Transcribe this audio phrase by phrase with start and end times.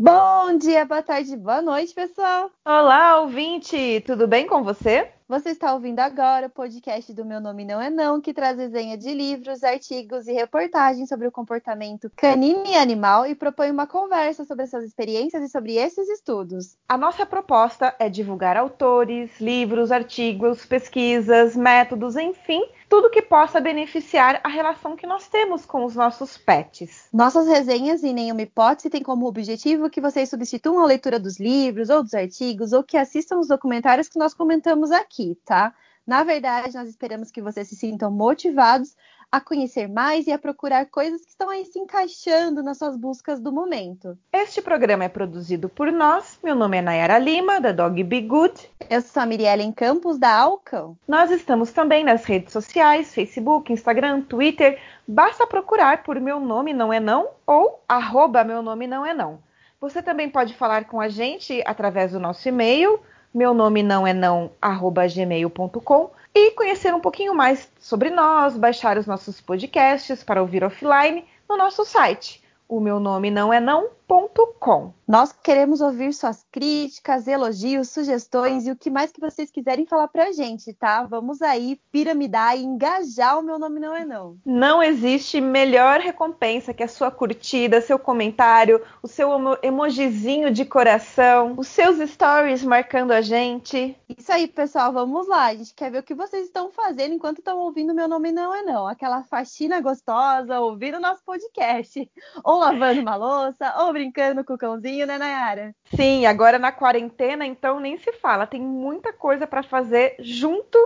[0.00, 2.52] Bom dia, boa tarde, boa noite, pessoal.
[2.64, 5.10] Olá, ouvinte, tudo bem com você?
[5.28, 8.96] Você está ouvindo agora o podcast do Meu Nome Não É Não, que traz resenha
[8.96, 14.44] de livros, artigos e reportagens sobre o comportamento canino e animal e propõe uma conversa
[14.44, 16.76] sobre essas experiências e sobre esses estudos.
[16.88, 24.40] A nossa proposta é divulgar autores, livros, artigos, pesquisas, métodos, enfim, tudo que possa beneficiar
[24.42, 27.08] a relação que nós temos com os nossos pets.
[27.12, 31.90] Nossas resenhas, em nenhuma hipótese, têm como objetivo que vocês substituam a leitura dos livros
[31.90, 35.74] ou dos artigos ou que assistam os documentários que nós comentamos aqui, tá?
[36.06, 38.96] Na verdade, nós esperamos que vocês se sintam motivados
[39.30, 43.40] a conhecer mais e a procurar coisas que estão aí se encaixando nas suas buscas
[43.40, 44.16] do momento.
[44.32, 46.38] Este programa é produzido por nós.
[46.42, 48.70] Meu nome é Nayara Lima, da Dog Be Good.
[48.88, 50.96] Eu sou a Miriellen Campos, da Alcão.
[51.06, 54.80] Nós estamos também nas redes sociais, Facebook, Instagram, Twitter.
[55.06, 59.40] Basta procurar por Meu Nome Não É Não ou arroba Meu Nome Não É Não.
[59.80, 62.98] Você também pode falar com a gente através do nosso e-mail,
[63.32, 68.96] meu nome não é não, arroba gmail.com e conhecer um pouquinho mais sobre nós, baixar
[68.98, 72.42] os nossos podcasts para ouvir offline no nosso site.
[72.68, 74.92] O meu nome não é não.com.
[75.06, 80.08] Nós queremos ouvir suas críticas, elogios, sugestões e o que mais que vocês quiserem falar
[80.08, 81.02] pra gente, tá?
[81.04, 84.36] Vamos aí piramidar e engajar o meu nome não é não.
[84.44, 89.30] Não existe melhor recompensa que a sua curtida, seu comentário, o seu
[89.62, 93.96] emojizinho de coração, os seus stories marcando a gente.
[94.10, 95.46] Isso aí, pessoal, vamos lá.
[95.46, 98.54] A gente quer ver o que vocês estão fazendo enquanto estão ouvindo meu nome não
[98.54, 98.86] é não.
[98.86, 102.10] Aquela faxina gostosa, ouvindo nosso podcast,
[102.44, 105.74] ou lavando uma louça, ou brincando com o cãozinho né, Nayara?
[105.94, 108.46] Sim, agora na quarentena, então nem se fala.
[108.46, 110.78] Tem muita coisa para fazer junto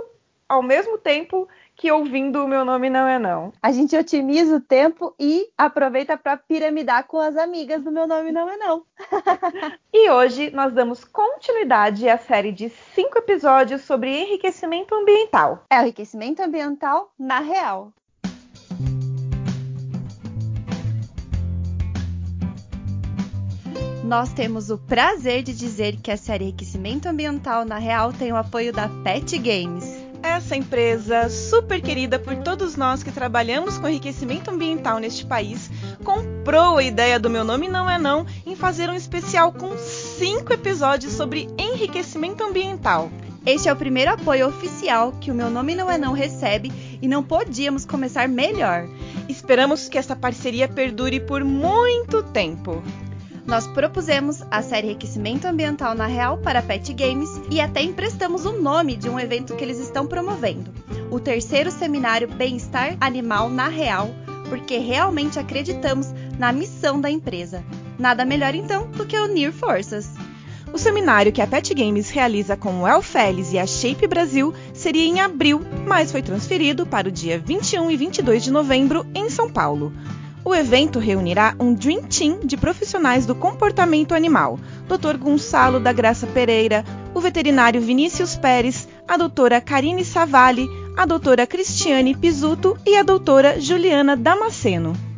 [0.52, 3.52] ao mesmo tempo que ouvindo o meu nome não é não.
[3.62, 8.30] A gente otimiza o tempo e aproveita para piramidar com as amigas do meu nome
[8.30, 8.84] não é não.
[9.90, 15.64] e hoje nós damos continuidade à série de cinco episódios sobre enriquecimento ambiental.
[15.70, 17.90] É o enriquecimento ambiental na real.
[24.12, 28.36] Nós temos o prazer de dizer que a série Enriquecimento Ambiental na Real tem o
[28.36, 29.86] apoio da Pet Games.
[30.22, 35.70] Essa empresa, super querida por todos nós que trabalhamos com enriquecimento ambiental neste país,
[36.04, 40.52] comprou a ideia do Meu Nome Não É Não em fazer um especial com cinco
[40.52, 43.10] episódios sobre enriquecimento ambiental.
[43.46, 46.70] Este é o primeiro apoio oficial que o Meu Nome Não É Não recebe
[47.00, 48.86] e não podíamos começar melhor.
[49.26, 52.82] Esperamos que essa parceria perdure por muito tempo.
[53.46, 58.52] Nós propusemos a série Enriquecimento Ambiental na Real para Pet Games e até emprestamos o
[58.52, 60.72] nome de um evento que eles estão promovendo,
[61.10, 64.10] o terceiro seminário Bem-Estar Animal na Real,
[64.48, 66.08] porque realmente acreditamos
[66.38, 67.64] na missão da empresa.
[67.98, 70.08] Nada melhor então do que unir forças.
[70.72, 74.54] O seminário que a Pet Games realiza com o El Félix e a Shape Brasil
[74.72, 79.28] seria em abril, mas foi transferido para o dia 21 e 22 de novembro em
[79.28, 79.92] São Paulo.
[80.44, 84.58] O evento reunirá um Dream Team de profissionais do comportamento animal:
[84.88, 85.16] Dr.
[85.16, 92.16] Gonçalo da Graça Pereira, o veterinário Vinícius Pérez, a doutora Karine Savalli, a doutora Cristiane
[92.16, 95.11] Pisuto e a doutora Juliana Damasceno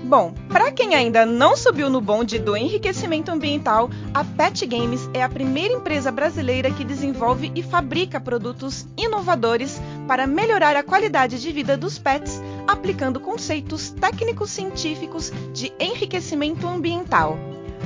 [0.09, 5.21] Bom, para quem ainda não subiu no bonde do enriquecimento ambiental, a Pet Games é
[5.21, 11.51] a primeira empresa brasileira que desenvolve e fabrica produtos inovadores para melhorar a qualidade de
[11.51, 17.37] vida dos pets, aplicando conceitos técnicos científicos de enriquecimento ambiental.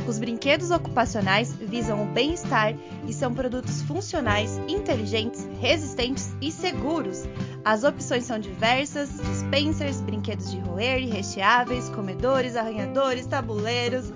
[0.06, 2.76] Os brinquedos ocupacionais visam o bem-estar
[3.08, 7.24] e são produtos funcionais, inteligentes, resistentes e seguros.
[7.64, 14.12] As opções são diversas: dispensers, brinquedos de roer e recheáveis, comedores, arranhadores, tabuleiros.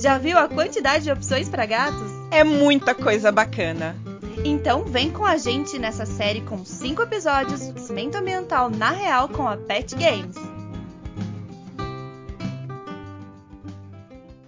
[0.00, 2.10] Já viu a quantidade de opções para gatos?
[2.30, 3.96] É muita coisa bacana.
[4.44, 9.46] Então vem com a gente nessa série com cinco episódios, Cimento Ambiental na Real com
[9.46, 10.36] a Pet Games.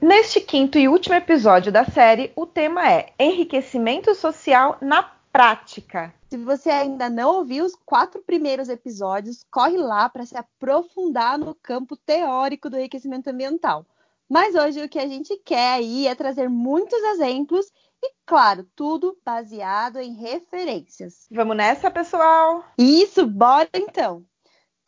[0.03, 6.15] Neste quinto e último episódio da série, o tema é Enriquecimento Social na prática.
[6.31, 11.55] Se você ainda não ouviu os quatro primeiros episódios, corre lá para se aprofundar no
[11.55, 13.85] campo teórico do enriquecimento ambiental.
[14.27, 17.67] Mas hoje o que a gente quer aí é trazer muitos exemplos
[18.03, 21.27] e, claro, tudo baseado em referências.
[21.31, 22.65] Vamos nessa, pessoal?
[22.79, 24.25] Isso, bora então!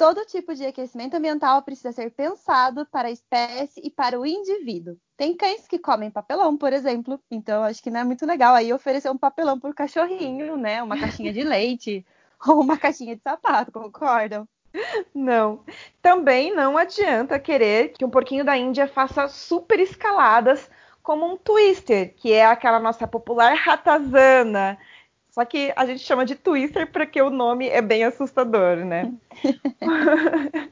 [0.03, 4.97] Todo tipo de aquecimento ambiental precisa ser pensado para a espécie e para o indivíduo.
[5.17, 8.73] Tem cães que comem papelão, por exemplo, então acho que não é muito legal aí
[8.73, 10.83] oferecer um papelão para o cachorrinho, né?
[10.83, 12.05] Uma caixinha de leite
[12.45, 14.45] ou uma caixinha de sapato, concordam?
[15.15, 15.65] Não.
[16.03, 20.69] Também não adianta querer que um porquinho da Índia faça super escaladas
[21.01, 24.77] como um twister, que é aquela nossa popular ratazana,
[25.33, 29.11] só que a gente chama de Twister porque o nome é bem assustador, né?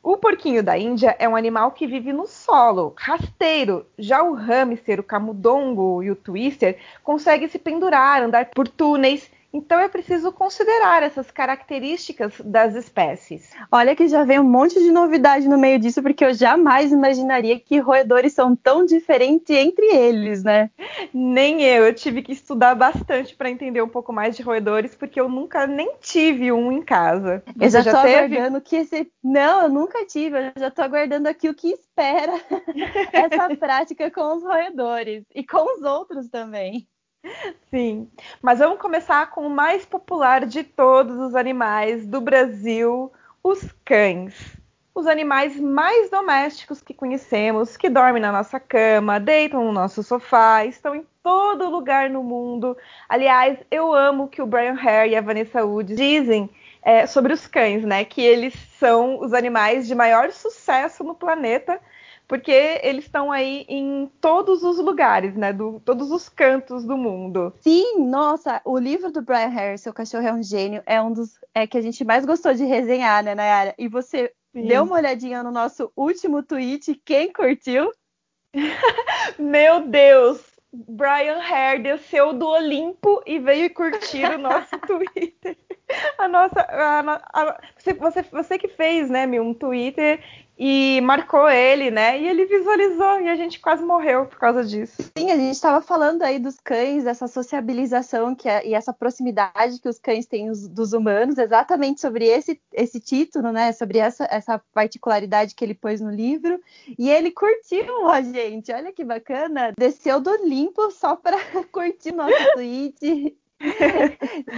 [0.00, 3.84] o porquinho da Índia é um animal que vive no solo, rasteiro.
[3.98, 9.78] Já o hamster, o camundongo e o twister conseguem se pendurar, andar por túneis então
[9.78, 13.52] é preciso considerar essas características das espécies.
[13.70, 17.58] Olha que já vem um monte de novidade no meio disso, porque eu jamais imaginaria
[17.60, 20.70] que roedores são tão diferentes entre eles, né?
[21.12, 25.20] Nem eu, eu tive que estudar bastante para entender um pouco mais de roedores, porque
[25.20, 27.40] eu nunca nem tive um em casa.
[27.60, 28.16] Eu já, já tô teve?
[28.16, 29.08] aguardando que esse.
[29.22, 32.32] Não, eu nunca tive, eu já tô aguardando aqui o que espera
[33.12, 36.88] essa prática com os roedores e com os outros também.
[37.70, 38.08] Sim,
[38.42, 43.12] mas vamos começar com o mais popular de todos os animais do Brasil,
[43.42, 44.56] os cães.
[44.94, 50.64] Os animais mais domésticos que conhecemos, que dormem na nossa cama, deitam no nosso sofá,
[50.64, 52.76] estão em todo lugar no mundo.
[53.08, 56.48] Aliás, eu amo que o Brian Hare e a Vanessa Wood dizem
[56.80, 58.04] é, sobre os cães, né?
[58.04, 61.80] Que eles são os animais de maior sucesso no planeta
[62.26, 65.52] porque eles estão aí em todos os lugares, né?
[65.52, 67.52] Do, todos os cantos do mundo.
[67.60, 71.38] Sim, nossa, o livro do Brian Harris, Seu Cachorro é um Gênio, é um dos
[71.54, 73.74] é, que a gente mais gostou de resenhar, né, Nayara?
[73.78, 74.66] E você Sim.
[74.66, 77.92] deu uma olhadinha no nosso último tweet, quem curtiu?
[79.38, 80.54] Meu Deus!
[80.74, 85.56] Brian Hare desceu do Olimpo e veio curtir o nosso Twitter.
[86.18, 86.60] A nossa.
[86.60, 87.60] A, a,
[88.00, 90.20] você, você que fez, né, meu, um Twitter
[90.58, 92.20] e marcou ele, né?
[92.20, 95.02] E ele visualizou e a gente quase morreu por causa disso.
[95.16, 99.80] Sim, a gente estava falando aí dos cães, dessa sociabilização que é, e essa proximidade
[99.80, 103.72] que os cães têm os, dos humanos, exatamente sobre esse, esse título, né?
[103.72, 106.60] Sobre essa, essa particularidade que ele pôs no livro.
[106.98, 109.72] E ele curtiu a gente, olha que bacana.
[109.76, 111.36] Desceu do Olimpo só para
[111.72, 113.36] curtir nosso tweet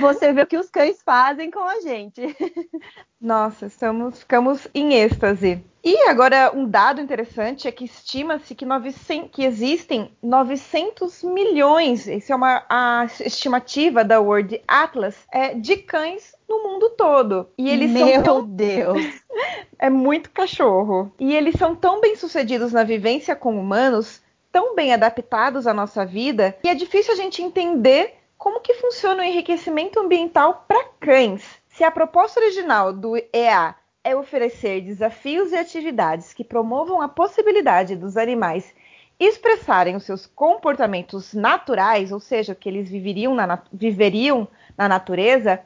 [0.00, 2.22] Você vê o que os cães fazem com a gente.
[3.20, 5.64] Nossa, estamos, ficamos em êxtase.
[5.82, 8.66] E agora, um dado interessante é que estima-se que,
[9.32, 16.34] que, existem 900 milhões, isso é uma a estimativa da World Atlas, é, de cães
[16.48, 17.48] no mundo todo.
[17.56, 18.44] E eles Meu são tão...
[18.44, 18.98] Deus!
[19.78, 21.12] é muito cachorro.
[21.20, 24.20] E eles são tão bem sucedidos na vivência com humanos,
[24.50, 29.22] tão bem adaptados à nossa vida, que é difícil a gente entender como que funciona
[29.22, 31.42] o enriquecimento ambiental para cães?
[31.68, 33.74] Se a proposta original do EA
[34.04, 38.72] é oferecer desafios e atividades que promovam a possibilidade dos animais
[39.18, 44.46] expressarem os seus comportamentos naturais, ou seja, que eles viveriam na, viveriam
[44.76, 45.60] na natureza,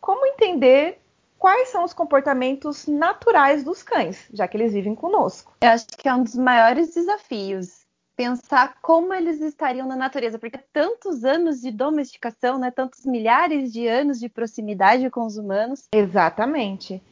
[0.00, 1.00] como entender
[1.38, 5.52] quais são os comportamentos naturais dos cães, já que eles vivem conosco?
[5.60, 7.81] Eu acho que é um dos maiores desafios
[8.22, 13.88] pensar como eles estariam na natureza, porque tantos anos de domesticação, né, tantos milhares de
[13.88, 15.88] anos de proximidade com os humanos.
[15.92, 17.02] Exatamente.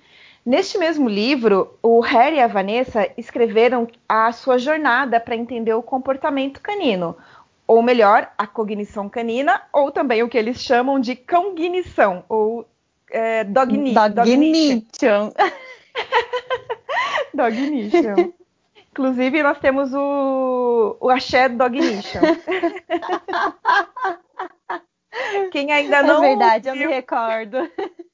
[0.47, 5.83] Neste mesmo livro, o Harry e a Vanessa escreveram a sua jornada para entender o
[5.83, 7.17] comportamento canino,
[7.67, 12.65] ou melhor, a cognição canina, ou também o que eles chamam de cognição, ou
[13.11, 14.11] é, dognition.
[14.11, 15.33] Dognition.
[17.35, 18.33] dognition.
[19.01, 22.21] Inclusive, nós temos o, o Axé Dognition.
[25.51, 26.23] Quem ainda é não.
[26.23, 27.57] É verdade, ouviu, eu me recordo.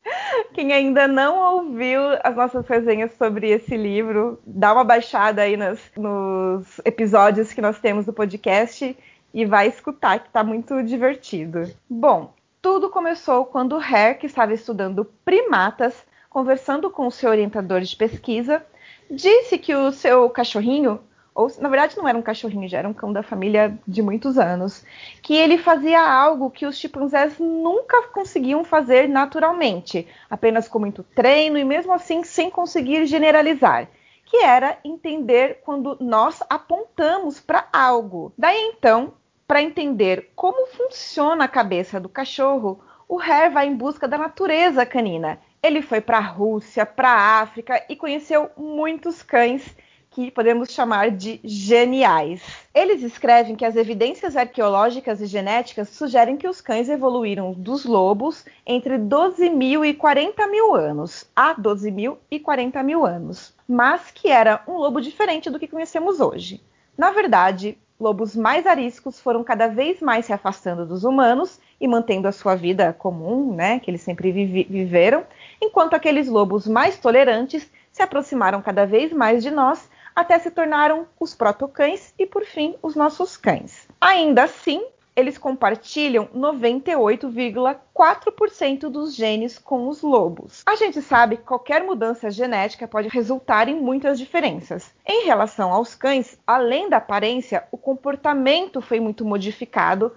[0.55, 5.81] Quem ainda não ouviu as nossas resenhas sobre esse livro, dá uma baixada aí nos,
[5.97, 8.97] nos episódios que nós temos do podcast
[9.35, 11.69] e vai escutar, que está muito divertido.
[11.91, 17.81] Bom, tudo começou quando o Hare, que estava estudando primatas, conversando com o seu orientador
[17.81, 18.65] de pesquisa,
[19.11, 21.01] disse que o seu cachorrinho,
[21.35, 24.39] ou na verdade não era um cachorrinho, já era um cão da família de muitos
[24.39, 24.85] anos,
[25.23, 31.59] que ele fazia algo que os chimpanzés nunca conseguiam fazer naturalmente, apenas com muito treino
[31.59, 33.89] e mesmo assim sem conseguir generalizar,
[34.25, 38.33] que era entender quando nós apontamos para algo.
[38.37, 39.15] Daí então,
[39.47, 44.85] Para entender como funciona a cabeça do cachorro, o Hare vai em busca da natureza
[44.85, 45.39] canina.
[45.63, 49.75] Ele foi para a Rússia, para a África e conheceu muitos cães
[50.17, 52.43] que podemos chamar de geniais.
[52.75, 58.43] Eles escrevem que as evidências arqueológicas e genéticas sugerem que os cães evoluíram dos lobos
[58.67, 64.11] entre 12 mil e 40 mil anos, a 12 mil e 40 mil anos, mas
[64.11, 66.63] que era um lobo diferente do que conhecemos hoje.
[66.97, 72.29] Na verdade, lobos mais ariscos foram cada vez mais se afastando dos humanos e mantendo
[72.29, 75.25] a sua vida comum, né, que eles sempre vive viveram,
[75.61, 81.07] enquanto aqueles lobos mais tolerantes se aproximaram cada vez mais de nós até se tornaram
[81.21, 83.87] os protocães e, por fim, os nossos cães.
[84.01, 84.83] Ainda assim,
[85.17, 90.63] eles compartilham 98,4% dos genes com os lobos.
[90.67, 94.95] A gente sabe que qualquer mudança genética pode resultar em muitas diferenças.
[95.07, 100.13] Em relação aos cães, além da aparência, o comportamento foi muito modificado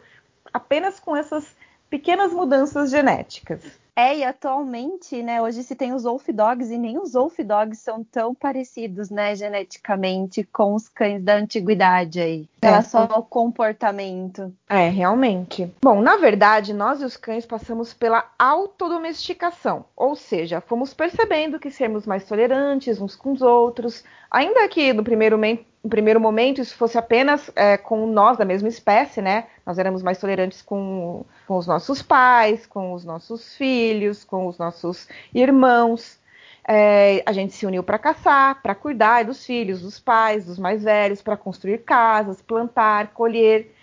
[0.54, 1.56] apenas com essas
[1.90, 3.62] pequenas mudanças genéticas.
[4.00, 7.82] É, e atualmente, né, hoje se tem os Wolf Dogs e nem os Wolf Dogs
[7.82, 12.48] são tão parecidos, né, geneticamente com os cães da antiguidade aí.
[12.62, 12.82] É.
[12.82, 14.54] Só o comportamento.
[14.70, 15.70] É, realmente.
[15.82, 21.70] Bom, na verdade, nós e os cães passamos pela autodomesticação, ou seja, fomos percebendo que
[21.70, 25.38] sermos mais tolerantes uns com os outros, ainda que no primeiro
[25.84, 29.48] no primeiro momento isso fosse apenas é, com nós da mesma espécie, né?
[29.66, 34.58] Nós éramos mais tolerantes com, com os nossos pais, com os nossos filhos, com os
[34.58, 36.20] nossos irmãos.
[36.68, 40.84] É, a gente se uniu para caçar, para cuidar dos filhos, dos pais, dos mais
[40.84, 43.74] velhos, para construir casas, plantar, colher.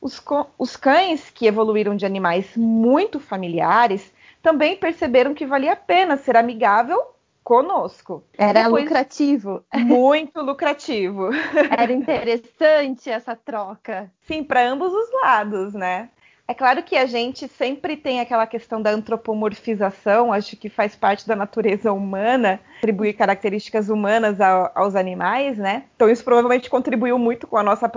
[0.00, 0.22] Os,
[0.58, 4.12] os cães que evoluíram de animais muito familiares
[4.42, 7.02] também perceberam que valia a pena ser amigável
[7.48, 8.22] conosco.
[8.36, 9.64] Era Depois, lucrativo.
[9.74, 11.30] Muito lucrativo.
[11.74, 14.12] Era interessante essa troca.
[14.26, 16.10] Sim, para ambos os lados, né?
[16.46, 21.26] É claro que a gente sempre tem aquela questão da antropomorfização, acho que faz parte
[21.26, 25.84] da natureza humana, atribuir características humanas ao, aos animais, né?
[25.96, 27.90] Então isso provavelmente contribuiu muito com a nossa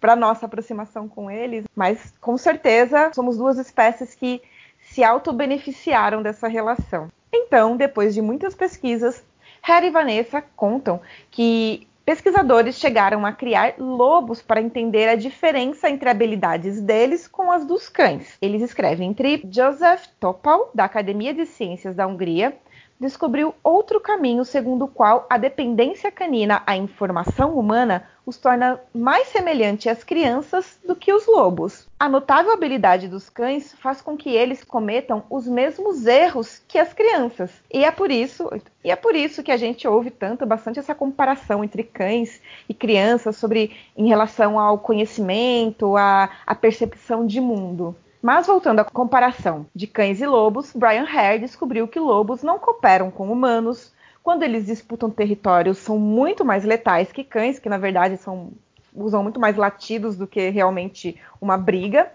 [0.00, 4.40] para nossa aproximação com eles, mas com certeza somos duas espécies que
[4.80, 7.10] se auto-beneficiaram dessa relação.
[7.36, 9.22] Então, depois de muitas pesquisas,
[9.62, 11.00] Harry e Vanessa contam
[11.30, 17.66] que pesquisadores chegaram a criar lobos para entender a diferença entre habilidades deles com as
[17.66, 18.38] dos cães.
[18.40, 22.56] Eles escrevem entre Joseph Topal, da Academia de Ciências da Hungria,
[22.98, 29.28] descobriu outro caminho segundo o qual a dependência canina à informação humana os torna mais
[29.28, 31.86] semelhantes às crianças do que os lobos.
[31.98, 36.92] A notável habilidade dos cães faz com que eles cometam os mesmos erros que as
[36.92, 37.52] crianças.
[37.72, 38.50] E é por isso,
[38.82, 42.74] e é por isso que a gente ouve tanto bastante essa comparação entre cães e
[42.74, 47.94] crianças sobre em relação ao conhecimento, à, à percepção de mundo.
[48.26, 53.08] Mas voltando à comparação de cães e lobos, Brian Hare descobriu que lobos não cooperam
[53.08, 53.92] com humanos.
[54.20, 58.50] Quando eles disputam territórios, são muito mais letais que cães, que na verdade são,
[58.92, 62.10] usam muito mais latidos do que realmente uma briga.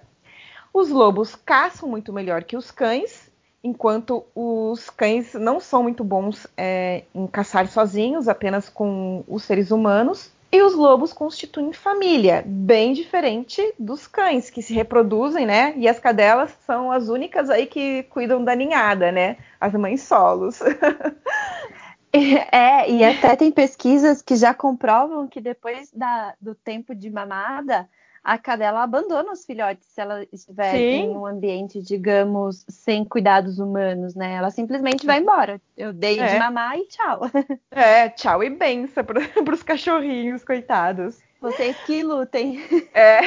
[0.73, 3.31] Os lobos caçam muito melhor que os cães,
[3.63, 9.71] enquanto os cães não são muito bons é, em caçar sozinhos, apenas com os seres
[9.71, 10.29] humanos.
[10.53, 15.73] E os lobos constituem família, bem diferente dos cães que se reproduzem, né?
[15.77, 19.37] E as cadelas são as únicas aí que cuidam da ninhada, né?
[19.61, 20.59] As mães solos.
[22.11, 27.87] é, e até tem pesquisas que já comprovam que depois da, do tempo de mamada,
[28.23, 30.77] a cadela abandona os filhotes se ela estiver Sim.
[30.77, 34.33] em um ambiente, digamos, sem cuidados humanos, né?
[34.33, 35.59] Ela simplesmente vai embora.
[35.75, 36.27] Eu dei é.
[36.27, 37.21] de mamar e tchau.
[37.71, 39.19] É, tchau e benção para
[39.53, 41.19] os cachorrinhos, coitados.
[41.39, 42.61] Vocês que lutem.
[42.93, 43.21] É,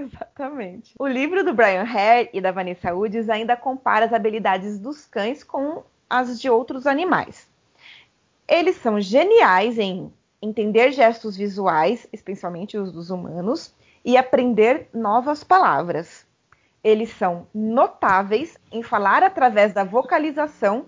[0.00, 0.94] exatamente.
[0.98, 5.44] O livro do Brian Hare e da Vanessa Woods ainda compara as habilidades dos cães
[5.44, 7.46] com as de outros animais.
[8.48, 13.74] Eles são geniais em entender gestos visuais, especialmente os dos humanos,
[14.04, 16.26] e aprender novas palavras.
[16.82, 20.86] Eles são notáveis em falar através da vocalização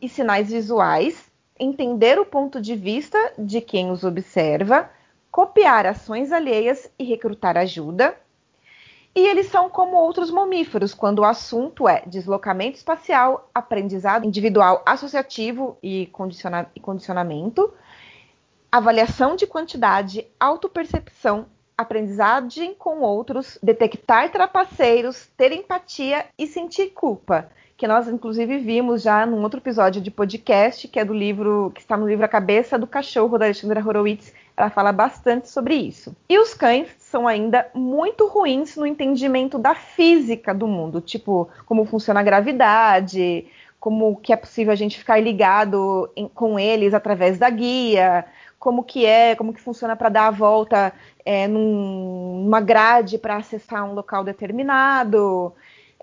[0.00, 4.90] e sinais visuais, entender o ponto de vista de quem os observa,
[5.30, 8.16] copiar ações alheias e recrutar ajuda.
[9.14, 15.78] E eles são como outros mamíferos quando o assunto é deslocamento espacial, aprendizado individual associativo
[15.82, 17.72] e, condiciona e condicionamento,
[18.72, 27.48] avaliação de quantidade, autopercepção aprendizagem com outros, detectar trapaceiros, ter empatia e sentir culpa.
[27.76, 31.80] Que nós, inclusive, vimos já num outro episódio de podcast, que é do livro, que
[31.80, 34.32] está no livro A Cabeça do Cachorro, da Alexandra Horowitz.
[34.56, 36.14] Ela fala bastante sobre isso.
[36.28, 41.84] E os cães são ainda muito ruins no entendimento da física do mundo, tipo como
[41.84, 43.44] funciona a gravidade,
[43.84, 48.24] como que é possível a gente ficar ligado em, com eles através da guia,
[48.64, 50.90] como que é, como que funciona para dar a volta
[51.22, 55.52] é, num, numa grade para acessar um local determinado.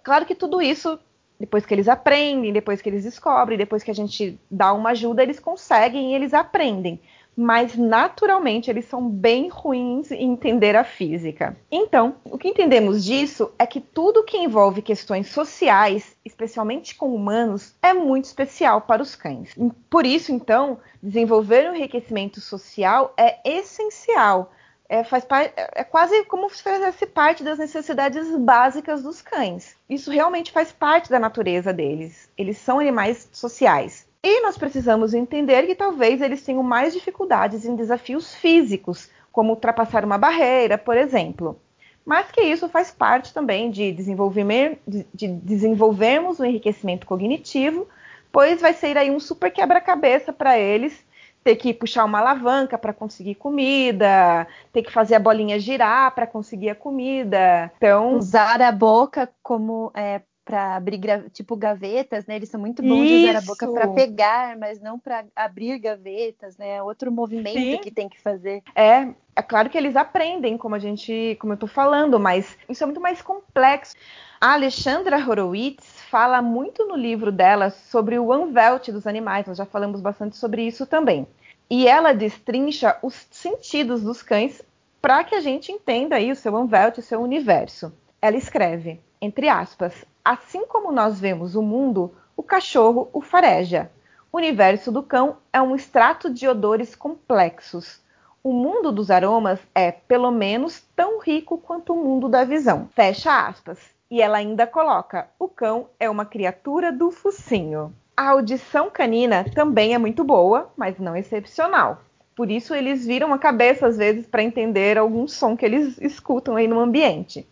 [0.03, 0.99] Claro que tudo isso,
[1.39, 5.23] depois que eles aprendem, depois que eles descobrem, depois que a gente dá uma ajuda,
[5.23, 7.01] eles conseguem e eles aprendem
[7.35, 11.57] mas naturalmente eles são bem ruins em entender a física.
[11.71, 17.75] Então, o que entendemos disso é que tudo que envolve questões sociais, especialmente com humanos,
[17.81, 19.55] é muito especial para os cães.
[19.89, 24.51] Por isso, então, desenvolver um enriquecimento social é essencial.
[24.89, 25.25] É, faz
[25.73, 29.77] é quase como se fizesse parte das necessidades básicas dos cães.
[29.89, 32.29] Isso realmente faz parte da natureza deles.
[32.37, 34.05] Eles são animais sociais.
[34.23, 40.05] E nós precisamos entender que talvez eles tenham mais dificuldades em desafios físicos, como ultrapassar
[40.05, 41.59] uma barreira, por exemplo.
[42.05, 47.87] Mas que isso faz parte também de, de, de desenvolvermos o enriquecimento cognitivo,
[48.31, 51.03] pois vai ser aí um super quebra-cabeça para eles
[51.43, 56.27] ter que puxar uma alavanca para conseguir comida, ter que fazer a bolinha girar para
[56.27, 57.71] conseguir a comida.
[57.77, 60.99] Então, usar a boca como é, para abrir
[61.31, 62.35] tipo gavetas, né?
[62.35, 63.19] Eles são muito bons Isso.
[63.19, 66.77] de usar a boca para pegar, mas não para abrir gavetas, né?
[66.77, 67.77] É outro movimento Sim.
[67.77, 68.63] que tem que fazer.
[68.75, 72.83] É, é claro que eles aprendem, como a gente, como eu tô falando, mas isso
[72.83, 73.95] é muito mais complexo.
[74.39, 79.45] A Alexandra Horowitz fala muito no livro dela sobre o unvelt dos animais.
[79.45, 81.27] Nós já falamos bastante sobre isso também.
[81.69, 84.61] E ela destrincha os sentidos dos cães
[85.01, 87.93] para que a gente entenda aí o seu unvelt, o seu universo.
[88.21, 93.91] Ela escreve, entre aspas, Assim como nós vemos o mundo, o cachorro o fareja.
[94.31, 97.99] O universo do cão é um extrato de odores complexos.
[98.43, 102.87] O mundo dos aromas é, pelo menos, tão rico quanto o mundo da visão.
[102.95, 103.79] Fecha aspas.
[104.09, 107.93] E ela ainda coloca: o cão é uma criatura do focinho.
[108.15, 112.01] A audição canina também é muito boa, mas não excepcional.
[112.35, 116.55] Por isso eles viram a cabeça às vezes para entender algum som que eles escutam
[116.55, 117.47] aí no ambiente.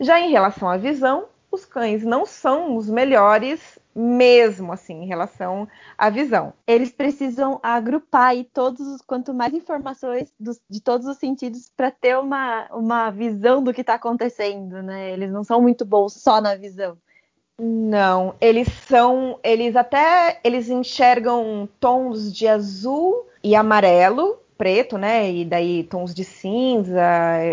[0.00, 5.68] Já em relação à visão, os cães não são os melhores mesmo assim em relação
[5.98, 6.54] à visão.
[6.66, 12.18] Eles precisam agrupar aí todos quanto mais informações dos, de todos os sentidos para ter
[12.18, 15.12] uma, uma visão do que está acontecendo, né?
[15.12, 16.96] Eles não são muito bons só na visão.
[17.58, 25.30] Não, eles são, eles até eles enxergam tons de azul e amarelo preto, né?
[25.30, 27.02] E daí tons de cinza,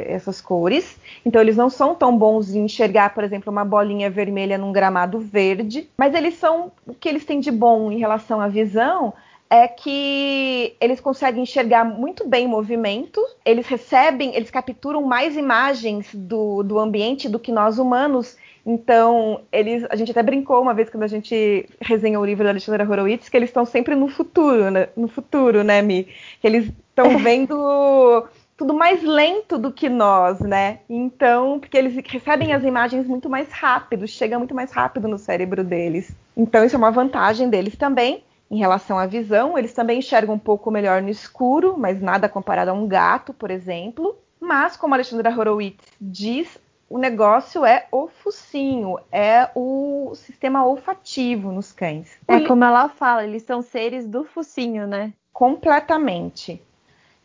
[0.06, 0.98] essas cores.
[1.26, 5.20] Então eles não são tão bons em enxergar, por exemplo, uma bolinha vermelha num gramado
[5.20, 5.90] verde.
[5.98, 9.14] Mas eles são o que eles têm de bom em relação à visão
[9.50, 16.62] é que eles conseguem enxergar muito bem movimento, eles recebem, eles capturam mais imagens do,
[16.62, 18.38] do ambiente do que nós humanos.
[18.66, 22.50] Então, eles, a gente até brincou uma vez quando a gente resenhou o livro da
[22.50, 24.90] Alexandra Horowitz que eles estão sempre no futuro, né?
[24.96, 26.08] no futuro, né, Mi?
[26.42, 28.28] Que eles estão vendo
[28.60, 30.80] tudo mais lento do que nós, né?
[30.90, 35.64] Então, porque eles recebem as imagens muito mais rápido, chega muito mais rápido no cérebro
[35.64, 36.14] deles.
[36.36, 38.22] Então, isso é uma vantagem deles também.
[38.52, 42.72] Em relação à visão, eles também enxergam um pouco melhor no escuro, mas nada comparado
[42.72, 44.18] a um gato, por exemplo.
[44.42, 46.58] Mas, como a Alexandra Horowitz diz,
[46.90, 52.18] o negócio é o focinho, é o sistema olfativo nos cães.
[52.28, 55.14] É como ela fala, eles são seres do focinho, né?
[55.32, 56.62] Completamente.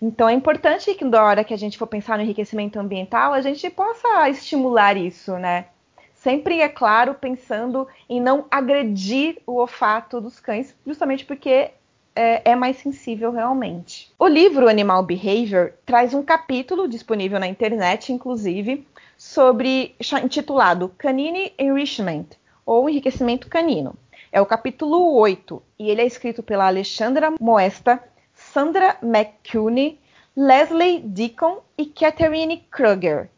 [0.00, 3.40] Então é importante que na hora que a gente for pensar no enriquecimento ambiental, a
[3.40, 5.66] gente possa estimular isso, né?
[6.12, 11.70] Sempre, é claro, pensando em não agredir o olfato dos cães, justamente porque
[12.14, 14.12] é, é, mais sensível realmente.
[14.18, 22.26] O livro Animal Behavior traz um capítulo disponível na internet, inclusive, sobre intitulado Canine Enrichment
[22.64, 23.94] ou enriquecimento canino.
[24.30, 28.02] É o capítulo 8 e ele é escrito pela Alexandra Moesta
[28.34, 30.00] Sandra McCune,
[30.36, 33.30] Leslie Deacon e Catherine Kruger.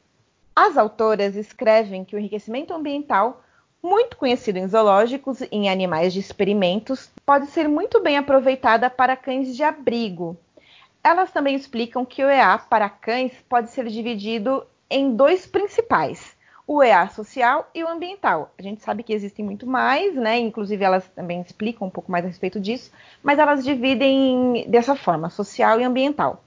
[0.55, 3.43] As autoras escrevem que o enriquecimento ambiental,
[3.87, 9.17] muito conhecido em zoológicos e em animais de experimentos, pode ser muito bem aproveitada para
[9.17, 10.37] cães de abrigo.
[11.03, 16.83] Elas também explicam que o EA para cães pode ser dividido em dois principais: o
[16.83, 18.53] EA social e o ambiental.
[18.59, 20.37] A gente sabe que existem muito mais, né?
[20.37, 22.91] Inclusive elas também explicam um pouco mais a respeito disso,
[23.23, 26.43] mas elas dividem dessa forma, social e ambiental.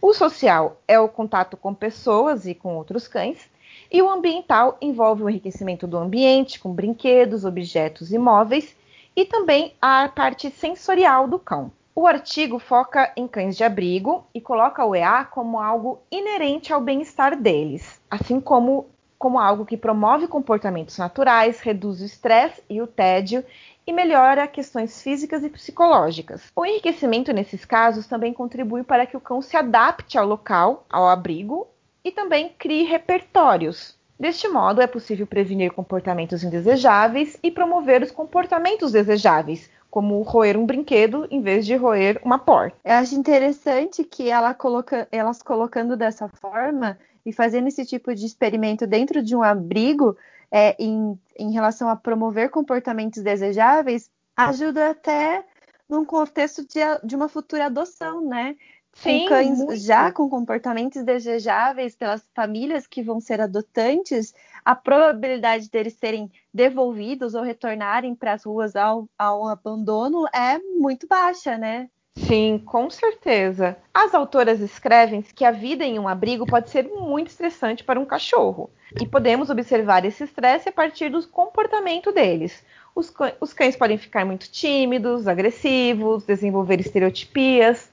[0.00, 3.50] O social é o contato com pessoas e com outros cães,
[3.90, 8.76] e o ambiental envolve o enriquecimento do ambiente com brinquedos, objetos e móveis,
[9.16, 11.72] e também a parte sensorial do cão.
[11.94, 16.80] O artigo foca em cães de abrigo e coloca o EA como algo inerente ao
[16.80, 18.86] bem-estar deles, assim como
[19.18, 23.44] como algo que promove comportamentos naturais, reduz o estresse e o tédio
[23.84, 26.52] e melhora questões físicas e psicológicas.
[26.54, 31.08] O enriquecimento nesses casos também contribui para que o cão se adapte ao local, ao
[31.08, 31.66] abrigo
[32.08, 33.96] e também crie repertórios.
[34.18, 40.66] Deste modo, é possível prevenir comportamentos indesejáveis e promover os comportamentos desejáveis, como roer um
[40.66, 42.76] brinquedo em vez de roer uma porta.
[42.84, 48.26] Eu acho interessante que ela coloca, elas colocando dessa forma e fazendo esse tipo de
[48.26, 50.16] experimento dentro de um abrigo
[50.50, 55.44] é, em, em relação a promover comportamentos desejáveis ajuda até
[55.88, 58.56] num contexto de, de uma futura adoção, né?
[59.02, 59.76] Sim, com cães muito.
[59.76, 64.34] já com comportamentos desejáveis pelas famílias que vão ser adotantes,
[64.64, 71.06] a probabilidade deles serem devolvidos ou retornarem para as ruas ao, ao abandono é muito
[71.06, 71.88] baixa, né?
[72.16, 73.76] Sim, com certeza.
[73.94, 78.04] As autoras escrevem que a vida em um abrigo pode ser muito estressante para um
[78.04, 78.68] cachorro.
[79.00, 82.64] E podemos observar esse estresse a partir do comportamento deles.
[82.94, 87.92] Os, os cães podem ficar muito tímidos, agressivos, desenvolver estereotipias.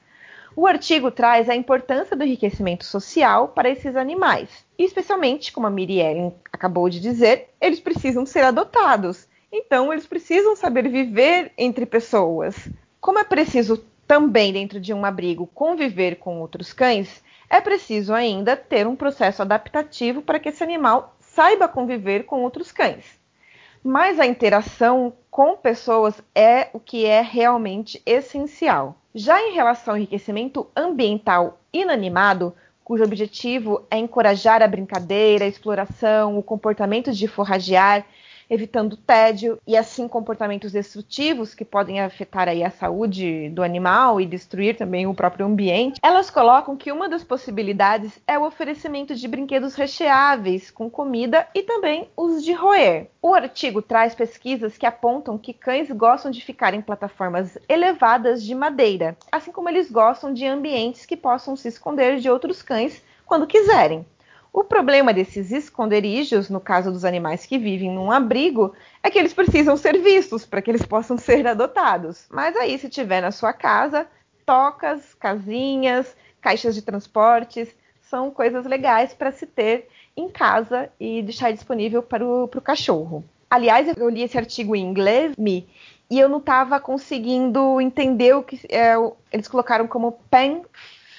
[0.57, 4.49] O artigo traz a importância do enriquecimento social para esses animais.
[4.79, 9.27] E especialmente, como a Mirielle acabou de dizer, eles precisam ser adotados.
[9.51, 12.69] Então, eles precisam saber viver entre pessoas.
[13.01, 18.55] Como é preciso também dentro de um abrigo conviver com outros cães, é preciso ainda
[18.55, 23.19] ter um processo adaptativo para que esse animal saiba conviver com outros cães.
[23.83, 28.95] Mas a interação com pessoas é o que é realmente essencial.
[29.17, 36.37] Já em relação ao enriquecimento ambiental inanimado, cujo objetivo é encorajar a brincadeira, a exploração,
[36.37, 38.05] o comportamento de forragear
[38.49, 44.25] evitando tédio e assim comportamentos destrutivos que podem afetar aí a saúde do animal e
[44.25, 49.27] destruir também o próprio ambiente, elas colocam que uma das possibilidades é o oferecimento de
[49.27, 53.07] brinquedos recheáveis com comida e também os de roer.
[53.21, 58.53] O artigo traz pesquisas que apontam que cães gostam de ficar em plataformas elevadas de
[58.53, 63.47] madeira, assim como eles gostam de ambientes que possam se esconder de outros cães quando
[63.47, 64.05] quiserem.
[64.55, 69.33] O problema desses esconderijos, no caso dos animais que vivem num abrigo, é que eles
[69.33, 72.25] precisam ser vistos para que eles possam ser adotados.
[72.31, 74.07] Mas aí, se tiver na sua casa,
[74.45, 77.67] tocas, casinhas, caixas de transportes,
[78.03, 82.61] são coisas legais para se ter em casa e deixar disponível para o, para o
[82.61, 83.25] cachorro.
[83.49, 85.67] Aliás, eu li esse artigo em inglês, me,
[86.09, 88.93] e eu não estava conseguindo entender o que é,
[89.33, 90.63] eles colocaram como pen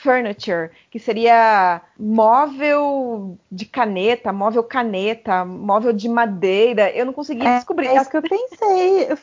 [0.06, 6.90] furniture, que seria móvel de caneta, móvel caneta, móvel de madeira.
[6.92, 7.88] Eu não consegui é, descobrir.
[7.88, 9.10] É isso que eu pensei.
[9.10, 9.18] Eu,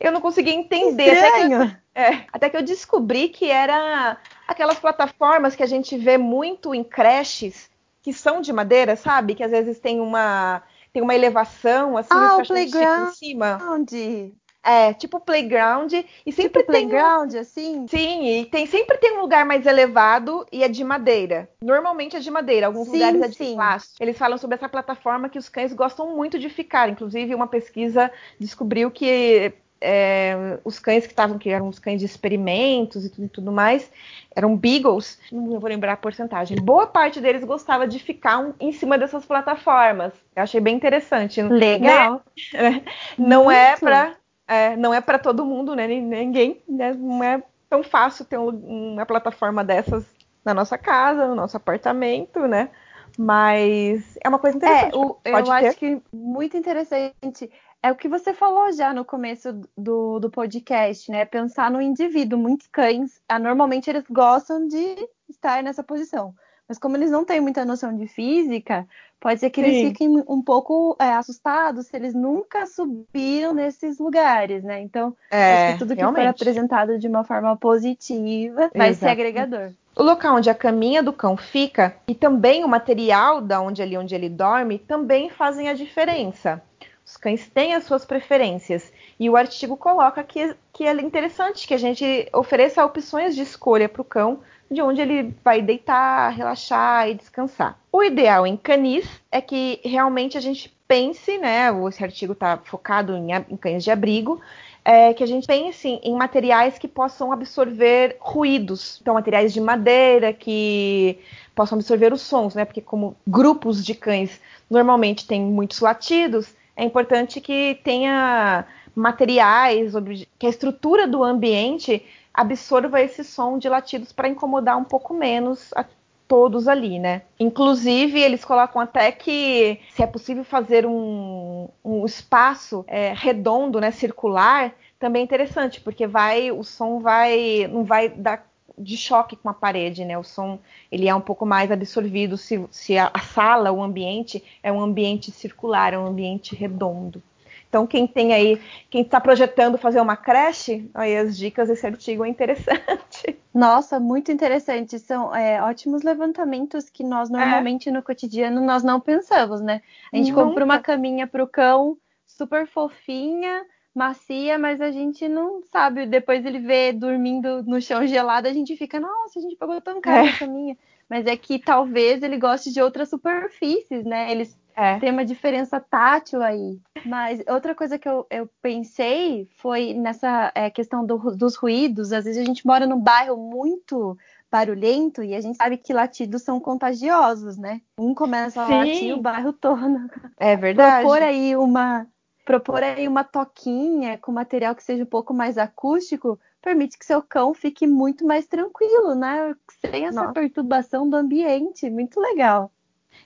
[0.00, 1.10] eu não consegui entender.
[1.10, 1.62] Até que, eu,
[1.94, 6.82] é, até que eu descobri que era aquelas plataformas que a gente vê muito em
[6.82, 7.70] creches,
[8.02, 9.36] que são de madeira, sabe?
[9.36, 13.10] Que às vezes tem uma tem uma elevação assim, ah, o playground.
[13.10, 13.58] em cima.
[13.62, 14.34] Onde?
[14.62, 15.92] É, tipo playground.
[15.92, 17.86] E sempre tipo tem playground, assim?
[17.88, 21.48] Sim, e tem, sempre tem um lugar mais elevado e é de madeira.
[21.62, 23.54] Normalmente é de madeira, alguns sim, lugares é de sim.
[23.54, 23.96] plástico.
[24.02, 26.88] Eles falam sobre essa plataforma que os cães gostam muito de ficar.
[26.88, 32.04] Inclusive, uma pesquisa descobriu que é, os cães que estavam, que eram os cães de
[32.04, 33.90] experimentos e tudo, tudo, mais,
[34.34, 36.58] eram beagles, não vou lembrar a porcentagem.
[36.58, 40.12] Boa parte deles gostava de ficar um, em cima dessas plataformas.
[40.36, 41.40] Eu achei bem interessante.
[41.40, 42.22] Legal.
[42.52, 42.82] Né?
[43.16, 44.14] Não é para
[44.50, 45.86] é, não é para todo mundo, né?
[45.86, 46.92] Ninguém, né?
[46.92, 48.48] Não é tão fácil ter um,
[48.94, 50.04] uma plataforma dessas
[50.44, 52.68] na nossa casa, no nosso apartamento, né?
[53.16, 54.92] Mas é uma coisa interessante.
[54.92, 55.50] É, o, eu ter.
[55.52, 57.48] acho que muito interessante
[57.80, 61.24] é o que você falou já no começo do, do podcast, né?
[61.24, 62.36] Pensar no indivíduo.
[62.36, 66.34] Muitos cães, ah, normalmente eles gostam de estar nessa posição.
[66.70, 68.86] Mas como eles não têm muita noção de física,
[69.18, 69.66] pode ser que Sim.
[69.66, 74.80] eles fiquem um pouco é, assustados se eles nunca subiram nesses lugares, né?
[74.80, 76.22] Então, é, acho que tudo que realmente.
[76.22, 79.00] for apresentado de uma forma positiva vai Exato.
[79.00, 79.72] ser agregador.
[79.96, 83.98] O local onde a caminha do cão fica e também o material da onde ali
[83.98, 86.62] onde ele dorme também fazem a diferença.
[87.04, 91.74] Os cães têm as suas preferências e o artigo coloca que, que é interessante que
[91.74, 94.38] a gente ofereça opções de escolha para o cão
[94.70, 97.76] de onde ele vai deitar, relaxar e descansar.
[97.92, 101.68] O ideal em canis é que realmente a gente pense, né?
[101.88, 104.40] Esse artigo está focado em, em, cães de abrigo.
[104.82, 108.98] É, que a gente pense em materiais que possam absorver ruídos.
[109.02, 111.18] Então, materiais de madeira que
[111.54, 112.64] possam absorver os sons, né?
[112.64, 119.92] Porque como grupos de cães normalmente têm muitos latidos, é importante que tenha materiais,
[120.38, 122.02] que a estrutura do ambiente
[122.32, 125.84] absorva esse som de latidos para incomodar um pouco menos a
[126.30, 127.22] todos ali, né?
[127.40, 133.90] Inclusive, eles colocam até que se é possível fazer um, um espaço é, redondo, né,
[133.90, 139.48] circular, também é interessante, porque vai, o som vai, não vai dar de choque com
[139.48, 140.16] a parede, né?
[140.16, 140.58] O som
[140.90, 144.80] ele é um pouco mais absorvido se, se a, a sala, o ambiente é um
[144.80, 147.20] ambiente circular, é um ambiente redondo.
[147.70, 152.24] Então, quem tem aí, quem está projetando fazer uma creche, aí as dicas desse artigo
[152.24, 153.38] é interessante.
[153.54, 154.98] Nossa, muito interessante.
[154.98, 157.92] São é, ótimos levantamentos que nós normalmente é.
[157.92, 159.82] no cotidiano nós não pensamos, né?
[160.12, 160.44] A gente Nunca.
[160.44, 166.06] compra uma caminha para o cão super fofinha, macia, mas a gente não sabe.
[166.06, 170.00] Depois ele vê dormindo no chão gelado, a gente fica, nossa, a gente pagou tão
[170.00, 170.30] caro é.
[170.30, 170.76] a caminha.
[171.08, 174.32] Mas é que talvez ele goste de outras superfícies, né?
[174.32, 174.98] Eles é.
[174.98, 176.80] Tem uma diferença tátil aí.
[177.04, 182.12] Mas outra coisa que eu, eu pensei foi nessa é, questão do, dos ruídos.
[182.12, 184.16] Às vezes a gente mora num bairro muito
[184.50, 187.80] barulhento e a gente sabe que latidos são contagiosos, né?
[187.96, 188.72] Um começa a Sim.
[188.72, 190.10] latir o bairro todo.
[190.36, 191.02] É verdade.
[191.02, 192.06] Propor aí uma
[192.44, 197.22] propor aí uma toquinha com material que seja um pouco mais acústico permite que seu
[197.22, 199.54] cão fique muito mais tranquilo, né?
[199.80, 200.32] Sem essa Nossa.
[200.32, 201.88] perturbação do ambiente.
[201.88, 202.70] Muito legal.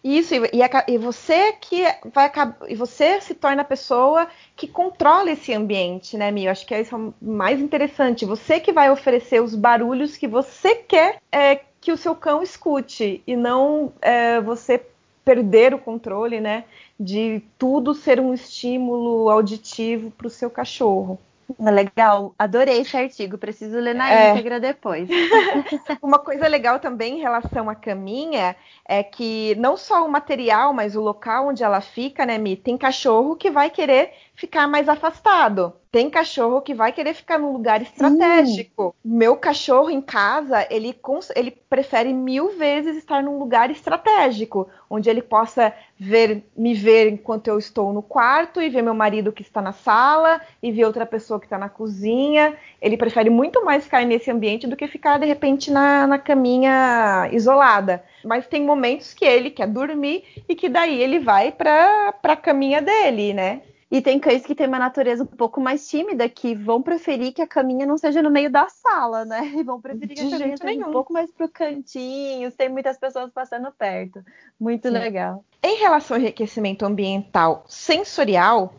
[0.02, 0.40] Isso, e,
[0.88, 2.30] e, você que vai
[2.68, 6.44] e você se torna a pessoa que controla esse ambiente, né, Mi?
[6.44, 8.24] Eu acho que é isso mais interessante.
[8.24, 13.22] Você que vai oferecer os barulhos que você quer é, que o seu cão escute,
[13.26, 14.82] e não é, você
[15.24, 16.64] perder o controle, né?
[17.00, 21.18] De tudo ser um estímulo auditivo para o seu cachorro.
[21.58, 24.30] Legal, adorei esse artigo, preciso ler na é.
[24.30, 25.08] íntegra depois.
[26.02, 30.96] Uma coisa legal também em relação à caminha é que não só o material, mas
[30.96, 32.56] o local onde ela fica, né, Mi?
[32.56, 35.72] Tem cachorro que vai querer ficar mais afastado.
[35.92, 38.96] Tem cachorro que vai querer ficar num lugar estratégico.
[39.00, 39.16] Sim.
[39.16, 40.92] Meu cachorro em casa, ele,
[41.36, 47.46] ele prefere mil vezes estar num lugar estratégico, onde ele possa ver, me ver enquanto
[47.46, 51.06] eu estou no quarto e ver meu marido que está na sala e ver outra
[51.06, 52.56] pessoa que está na cozinha.
[52.82, 57.28] Ele prefere muito mais ficar nesse ambiente do que ficar de repente na, na caminha
[57.30, 58.04] isolada.
[58.24, 62.82] Mas tem momentos que ele quer dormir e que daí ele vai para a caminha
[62.82, 63.62] dele, né?
[63.94, 67.40] E tem cães que têm uma natureza um pouco mais tímida, que vão preferir que
[67.40, 69.38] a caminha não seja no meio da sala, né?
[69.54, 73.30] E vão preferir que a caminha seja um pouco mais pro cantinho, sem muitas pessoas
[73.30, 74.20] passando perto.
[74.58, 74.94] Muito Sim.
[74.94, 75.44] legal.
[75.62, 78.74] Em relação ao enriquecimento ambiental sensorial,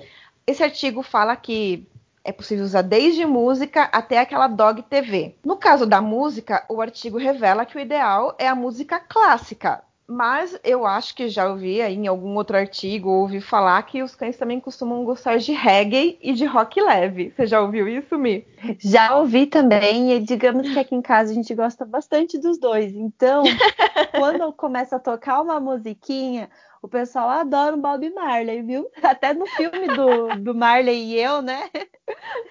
[0.46, 1.88] esse artigo fala que
[2.22, 5.38] é possível usar desde música até aquela dog TV.
[5.46, 10.60] No caso da música, o artigo revela que o ideal é a música clássica, mas
[10.64, 14.38] eu acho que já ouvi aí em algum outro artigo, ouvi falar que os cães
[14.38, 17.34] também costumam gostar de reggae e de rock leve.
[17.36, 18.46] Você já ouviu isso, Mi?
[18.80, 22.94] Já ouvi também, e digamos que aqui em casa a gente gosta bastante dos dois.
[22.94, 23.44] Então,
[24.18, 26.50] quando começa a tocar uma musiquinha,
[26.86, 28.88] o pessoal adora o Bob Marley, viu?
[29.02, 31.68] Até no filme do, do Marley e eu, né?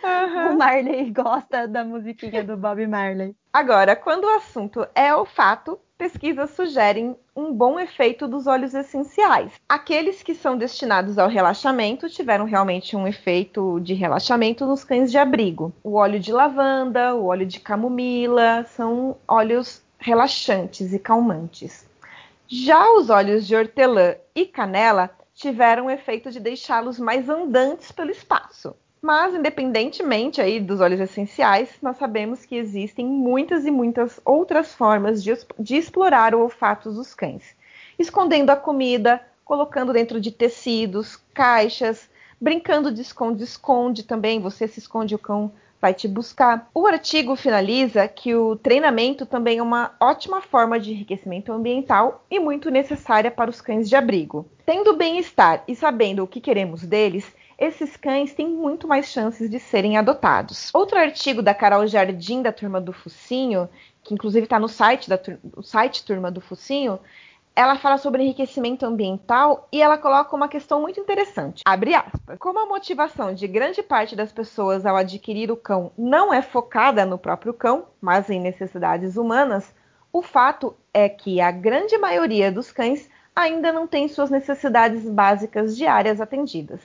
[0.03, 0.55] Uhum.
[0.55, 3.37] O Marley gosta da musiquinha do Bob Marley.
[3.53, 9.53] Agora, quando o assunto é olfato, pesquisas sugerem um bom efeito dos óleos essenciais.
[9.69, 15.19] Aqueles que são destinados ao relaxamento tiveram realmente um efeito de relaxamento nos cães de
[15.19, 15.73] abrigo.
[15.83, 21.87] O óleo de lavanda, o óleo de camomila são óleos relaxantes e calmantes.
[22.47, 28.11] Já os óleos de hortelã e canela tiveram o efeito de deixá-los mais andantes pelo
[28.11, 28.77] espaço.
[29.05, 35.23] Mas, independentemente aí dos óleos essenciais, nós sabemos que existem muitas e muitas outras formas
[35.23, 37.55] de, de explorar o olfato dos cães.
[37.99, 42.09] Escondendo a comida, colocando dentro de tecidos, caixas,
[42.41, 46.71] brincando de esconde-esconde também, você se esconde, o cão vai te buscar.
[46.73, 52.41] O artigo finaliza que o treinamento também é uma ótima forma de enriquecimento ambiental e
[52.41, 54.47] muito necessária para os cães de abrigo.
[54.65, 59.59] Tendo bem-estar e sabendo o que queremos deles, esses cães têm muito mais chances de
[59.59, 60.71] serem adotados.
[60.75, 63.69] Outro artigo da Carol Jardim, da Turma do Focinho,
[64.03, 65.19] que inclusive está no site, da,
[65.63, 66.99] site Turma do Focinho,
[67.57, 71.63] ela fala sobre enriquecimento ambiental e ela coloca uma questão muito interessante.
[71.65, 72.37] Abre aspas.
[72.39, 77.07] Como a motivação de grande parte das pessoas ao adquirir o cão não é focada
[77.07, 79.73] no próprio cão, mas em necessidades humanas,
[80.13, 85.77] o fato é que a grande maioria dos cães ainda não tem suas necessidades básicas
[85.77, 86.81] diárias atendidas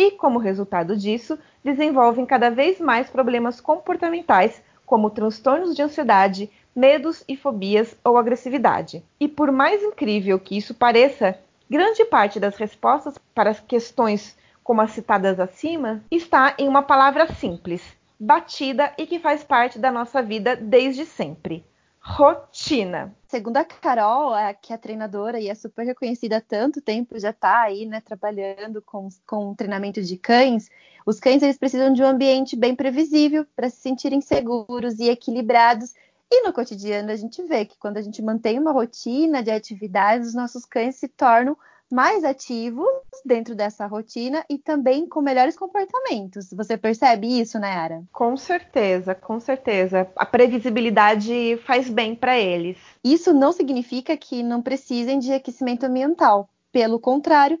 [0.00, 7.22] e, como resultado disso, desenvolvem cada vez mais problemas comportamentais, como transtornos de ansiedade, medos
[7.28, 9.04] e fobias ou agressividade.
[9.20, 14.34] E por mais incrível que isso pareça, grande parte das respostas para as questões
[14.64, 17.82] como as citadas acima está em uma palavra simples:
[18.18, 21.62] batida e que faz parte da nossa vida desde sempre.
[22.02, 23.14] Rotina.
[23.28, 24.32] Segundo a Carol,
[24.62, 28.80] que é treinadora e é super reconhecida há tanto tempo, já está aí, né, trabalhando
[28.80, 30.70] com, com treinamento de cães,
[31.04, 35.94] os cães eles precisam de um ambiente bem previsível para se sentirem seguros e equilibrados.
[36.30, 40.28] E no cotidiano a gente vê que quando a gente mantém uma rotina de atividades,
[40.28, 41.56] os nossos cães se tornam
[41.90, 42.86] mais ativos
[43.24, 46.50] dentro dessa rotina e também com melhores comportamentos.
[46.52, 48.04] Você percebe isso, Nayara?
[48.12, 50.08] Com certeza, com certeza.
[50.14, 52.78] A previsibilidade faz bem para eles.
[53.02, 56.48] Isso não significa que não precisem de aquecimento ambiental.
[56.72, 57.58] Pelo contrário,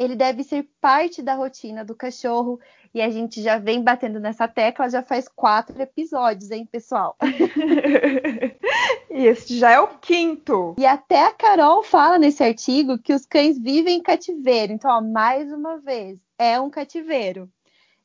[0.00, 2.58] ele deve ser parte da rotina do cachorro.
[2.94, 7.14] E a gente já vem batendo nessa tecla, já faz quatro episódios, hein, pessoal?
[9.10, 10.74] e esse já é o quinto.
[10.78, 14.72] E até a Carol fala nesse artigo que os cães vivem em cativeiro.
[14.72, 17.46] Então, ó, mais uma vez, é um cativeiro.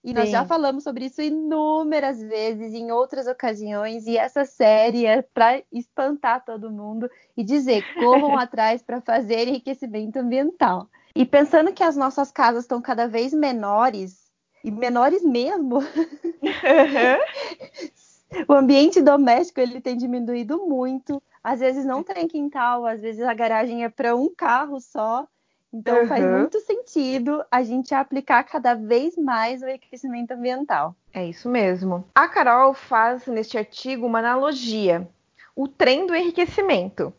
[0.03, 0.15] E Sim.
[0.15, 5.63] nós já falamos sobre isso inúmeras vezes, em outras ocasiões, e essa série é para
[5.71, 10.89] espantar todo mundo e dizer: corram atrás para fazer enriquecimento ambiental.
[11.15, 14.25] E pensando que as nossas casas estão cada vez menores,
[14.65, 15.80] e menores mesmo,
[18.49, 21.21] o ambiente doméstico ele tem diminuído muito.
[21.43, 25.28] Às vezes não tem quintal, às vezes a garagem é para um carro só.
[25.71, 26.08] Então uhum.
[26.08, 30.95] faz muito sentido a gente aplicar cada vez mais o aquecimento ambiental.
[31.13, 32.04] É isso mesmo.
[32.15, 35.08] A Carol faz neste artigo uma analogia,
[35.56, 37.13] o trem do enriquecimento,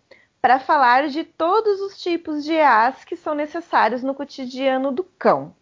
[0.46, 5.52] para falar de todos os tipos de EAs que são necessários no cotidiano do cão.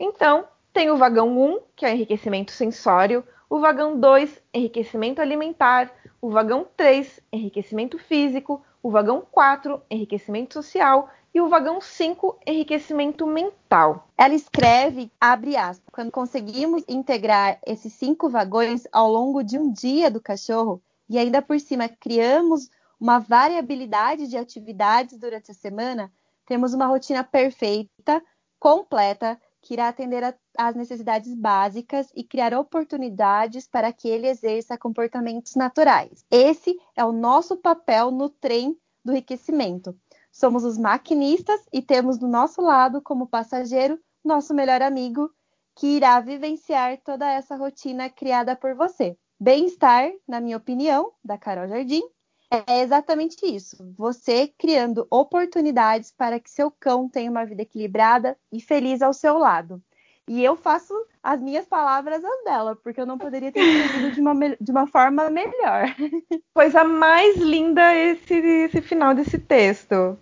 [0.00, 6.30] Então, tem o vagão 1, que é enriquecimento sensório, o vagão 2, enriquecimento alimentar, o
[6.30, 14.08] vagão 3, enriquecimento físico, o vagão 4, enriquecimento social e o vagão 5, enriquecimento mental.
[14.16, 20.10] Ela escreve, abre aspas, quando conseguimos integrar esses cinco vagões ao longo de um dia
[20.10, 26.12] do cachorro e ainda por cima criamos uma variabilidade de atividades durante a semana,
[26.46, 28.22] temos uma rotina perfeita,
[28.58, 35.54] completa, que irá atender às necessidades básicas e criar oportunidades para que ele exerça comportamentos
[35.54, 36.24] naturais.
[36.30, 39.96] Esse é o nosso papel no trem do enriquecimento.
[40.30, 45.30] Somos os maquinistas e temos do nosso lado, como passageiro, nosso melhor amigo,
[45.76, 49.16] que irá vivenciar toda essa rotina criada por você.
[49.40, 52.02] Bem-estar, na minha opinião, da Carol Jardim,
[52.50, 53.76] é exatamente isso.
[53.96, 59.38] Você criando oportunidades para que seu cão tenha uma vida equilibrada e feliz ao seu
[59.38, 59.82] lado.
[60.26, 64.20] E eu faço as minhas palavras as dela, porque eu não poderia ter escrevido de
[64.20, 65.94] uma, de uma forma melhor.
[66.54, 70.18] Coisa mais linda esse, esse final desse texto.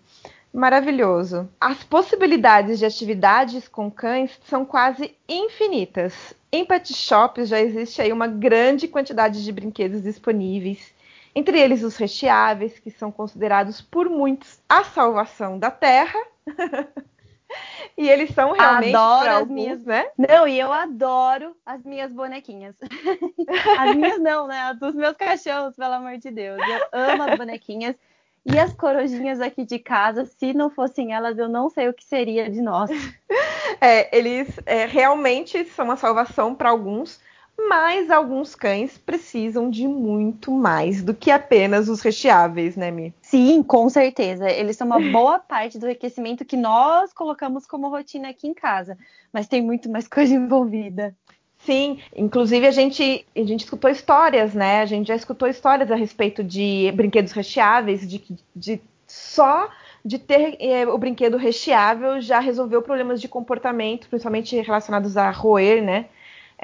[0.52, 1.48] Maravilhoso.
[1.60, 6.34] As possibilidades de atividades com cães são quase infinitas.
[6.50, 10.91] Em pet shops já existe aí uma grande quantidade de brinquedos disponíveis
[11.34, 16.18] entre eles os recheáveis, que são considerados por muitos a salvação da Terra.
[17.96, 20.06] e eles são realmente adoro as alguns, minhas, né?
[20.16, 22.76] Não, e eu adoro as minhas bonequinhas.
[23.78, 24.58] as minhas não, né?
[24.62, 26.60] As dos meus cachorros, pelo amor de Deus.
[26.60, 27.96] Eu amo as bonequinhas.
[28.44, 32.04] E as corujinhas aqui de casa, se não fossem elas, eu não sei o que
[32.04, 32.90] seria de nós.
[33.80, 37.18] É, eles é, realmente são uma salvação para alguns,
[37.58, 43.14] mas alguns cães precisam de muito mais do que apenas os recheáveis, né, Mi?
[43.22, 44.50] Sim, com certeza.
[44.50, 48.96] Eles são uma boa parte do aquecimento que nós colocamos como rotina aqui em casa,
[49.32, 51.14] mas tem muito mais coisa envolvida.
[51.58, 54.80] Sim, inclusive a gente, a gente escutou histórias, né?
[54.80, 58.20] A gente já escutou histórias a respeito de brinquedos recheáveis, de,
[58.54, 59.70] de só
[60.04, 65.82] de ter é, o brinquedo recheável já resolveu problemas de comportamento, principalmente relacionados a roer,
[65.82, 66.06] né?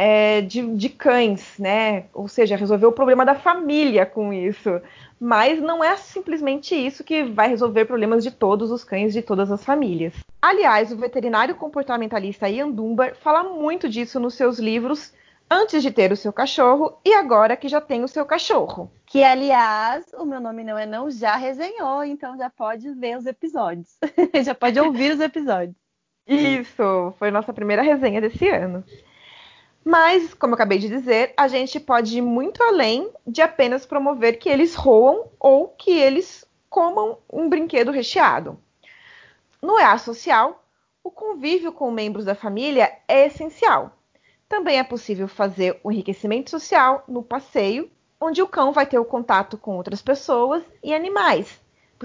[0.00, 2.04] É, de, de, cães, né?
[2.14, 4.80] Ou seja, resolver o problema da família com isso.
[5.18, 9.50] Mas não é simplesmente isso que vai resolver problemas de todos os cães de todas
[9.50, 10.14] as famílias.
[10.40, 15.12] Aliás, o veterinário comportamentalista Ian Dunbar fala muito disso nos seus livros
[15.50, 18.88] antes de ter o seu cachorro e agora que já tem o seu cachorro.
[19.04, 23.26] Que, aliás, o meu nome não é não já resenhou, então já pode ver os
[23.26, 23.98] episódios.
[24.44, 25.74] já pode ouvir os episódios.
[26.24, 28.84] Isso, foi nossa primeira resenha desse ano.
[29.90, 34.38] Mas, como eu acabei de dizer, a gente pode ir muito além de apenas promover
[34.38, 38.58] que eles roam ou que eles comam um brinquedo recheado.
[39.62, 40.62] No EA social,
[41.02, 43.96] o convívio com membros da família é essencial.
[44.46, 47.90] Também é possível fazer o enriquecimento social no passeio,
[48.20, 51.58] onde o cão vai ter o contato com outras pessoas e animais.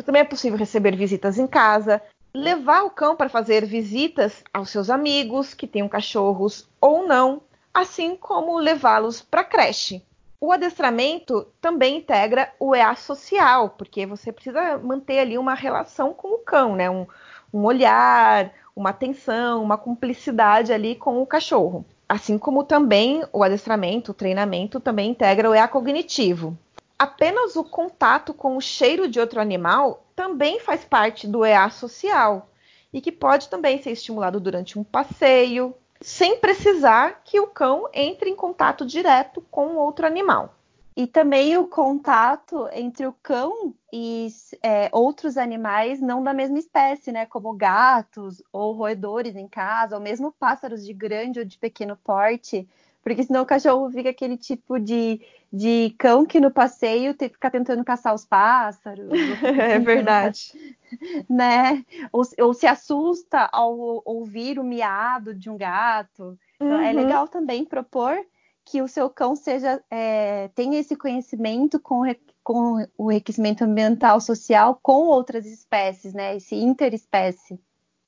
[0.05, 2.01] Também é possível receber visitas em casa,
[2.33, 7.41] levar o cão para fazer visitas aos seus amigos que tenham cachorros ou não,
[7.73, 10.05] assim como levá-los para creche.
[10.39, 16.35] O adestramento também integra o EA social, porque você precisa manter ali uma relação com
[16.35, 16.89] o cão, né?
[16.89, 17.07] Um,
[17.53, 21.85] um olhar, uma atenção, uma cumplicidade ali com o cachorro.
[22.09, 26.57] Assim como também o adestramento, o treinamento também integra o EA cognitivo.
[26.99, 32.49] Apenas o contato com o cheiro de outro animal também faz parte do EA social
[32.91, 35.73] e que pode também ser estimulado durante um passeio,
[36.03, 40.53] sem precisar que o cão entre em contato direto com outro animal.
[40.95, 44.27] E também o contato entre o cão e
[44.61, 47.25] é, outros animais não da mesma espécie, né?
[47.25, 52.67] Como gatos ou roedores em casa, ou mesmo pássaros de grande ou de pequeno porte.
[53.01, 55.19] Porque senão o cachorro fica aquele tipo de,
[55.53, 59.07] de cão que no passeio tem que ficar tentando caçar os pássaros.
[59.43, 60.51] é verdade.
[61.27, 61.83] Né?
[62.11, 66.37] Ou, ou, se assusta ao ouvir o miado de um gato.
[66.57, 66.83] Então, é uhum.
[66.83, 68.15] é legal também propor
[68.63, 72.03] que o seu cão seja é, tenha esse conhecimento com,
[72.43, 76.35] com o enriquecimento ambiental social com outras espécies, né?
[76.35, 77.59] Esse interespécie.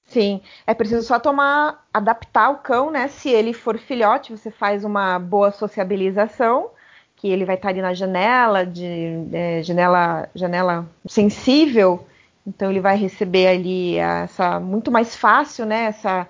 [0.04, 3.08] Sim, é preciso só tomar, adaptar o cão, né?
[3.08, 6.70] Se ele for filhote, você faz uma boa sociabilização,
[7.16, 12.06] que ele vai estar ali na janela, de é, janela, janela sensível,
[12.46, 15.86] então ele vai receber ali essa muito mais fácil, né?
[15.86, 16.28] Essa,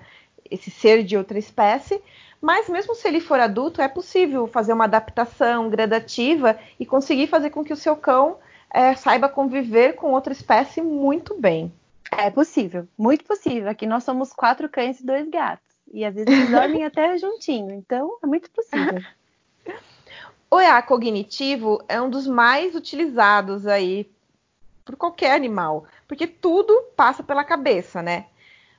[0.50, 2.00] esse ser de outra espécie.
[2.40, 7.50] Mas mesmo se ele for adulto, é possível fazer uma adaptação gradativa e conseguir fazer
[7.50, 8.38] com que o seu cão
[8.70, 11.72] é, saiba conviver com outra espécie muito bem.
[12.10, 13.68] É possível, muito possível.
[13.68, 15.66] Aqui nós somos quatro cães e dois gatos.
[15.92, 17.72] E às vezes eles dormem até juntinho.
[17.72, 19.02] Então, é muito possível.
[20.50, 24.08] O EA cognitivo é um dos mais utilizados aí
[24.84, 28.26] por qualquer animal, porque tudo passa pela cabeça, né?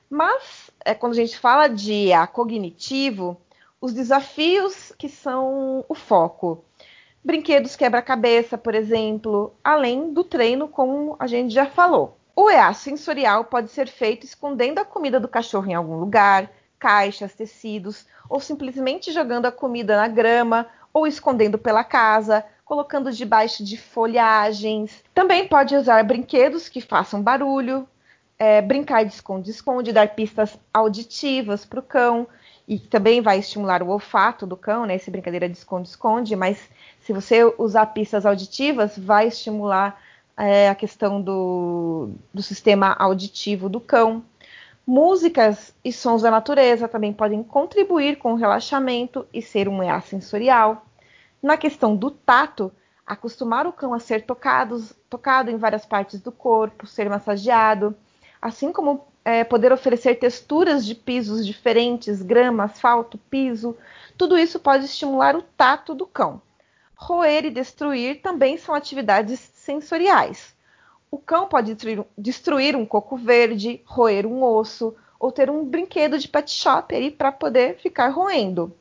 [0.08, 3.38] Mas é, quando a gente fala de EA cognitivo,
[3.80, 6.64] os desafios que são o foco.
[7.22, 12.16] Brinquedos quebra-cabeça, por exemplo, além do treino, como a gente já falou.
[12.34, 17.34] O EA sensorial pode ser feito escondendo a comida do cachorro em algum lugar, caixas,
[17.34, 20.66] tecidos, ou simplesmente jogando a comida na grama,
[20.98, 25.02] ou escondendo pela casa, colocando debaixo de folhagens.
[25.14, 27.88] Também pode usar brinquedos que façam barulho,
[28.38, 32.26] é, brincar de esconde-esconde, dar pistas auditivas para o cão,
[32.68, 34.94] e também vai estimular o olfato do cão, né?
[34.94, 36.68] Essa brincadeira de esconde-esconde, mas
[37.00, 39.98] se você usar pistas auditivas, vai estimular
[40.36, 44.22] é, a questão do, do sistema auditivo do cão.
[44.86, 50.00] Músicas e sons da natureza também podem contribuir com o relaxamento e ser um EA
[50.00, 50.86] sensorial.
[51.42, 52.72] Na questão do tato,
[53.06, 57.94] acostumar o cão a ser tocado, tocado em várias partes do corpo, ser massageado,
[58.42, 63.76] assim como é, poder oferecer texturas de pisos diferentes, grama, asfalto, piso,
[64.16, 66.42] tudo isso pode estimular o tato do cão.
[66.96, 70.56] Roer e destruir também são atividades sensoriais.
[71.10, 76.18] O cão pode destruir, destruir um coco verde, roer um osso ou ter um brinquedo
[76.18, 78.74] de pet shop para poder ficar roendo.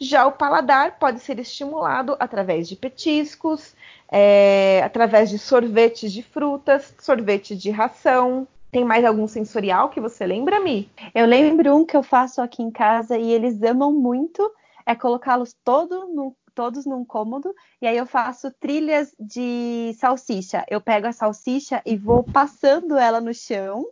[0.00, 3.74] Já o paladar pode ser estimulado através de petiscos,
[4.10, 8.46] é, através de sorvetes de frutas, sorvete de ração.
[8.70, 10.88] Tem mais algum sensorial que você lembra, Mi?
[11.14, 14.52] Eu lembro um que eu faço aqui em casa e eles amam muito,
[14.86, 20.64] é colocá-los todo todos num cômodo, e aí eu faço trilhas de salsicha.
[20.68, 23.86] Eu pego a salsicha e vou passando ela no chão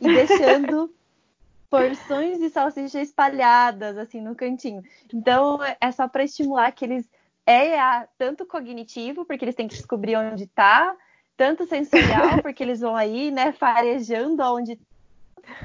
[0.00, 0.92] e deixando
[1.74, 4.82] porções de salsicha espalhadas assim no cantinho.
[5.12, 7.08] Então é só para estimular que eles
[7.46, 10.96] é a, tanto cognitivo, porque eles têm que descobrir onde está,
[11.36, 14.78] tanto sensorial, porque eles vão aí, né, farejando onde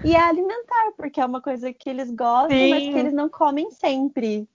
[0.04, 2.70] e é alimentar, porque é uma coisa que eles gostam, Sim.
[2.70, 4.48] mas que eles não comem sempre.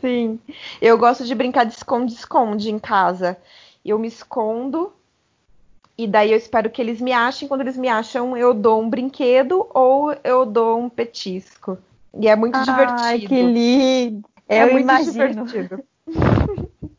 [0.00, 0.40] Sim.
[0.80, 3.36] Eu gosto de brincar de esconde-esconde em casa.
[3.84, 4.92] Eu me escondo
[6.04, 7.46] e daí eu espero que eles me achem.
[7.48, 11.78] Quando eles me acham, eu dou um brinquedo ou eu dou um petisco.
[12.18, 13.02] E é muito Ai, divertido.
[13.04, 14.28] Ai, que lindo!
[14.48, 15.12] É eu muito imagino.
[15.12, 15.84] divertido.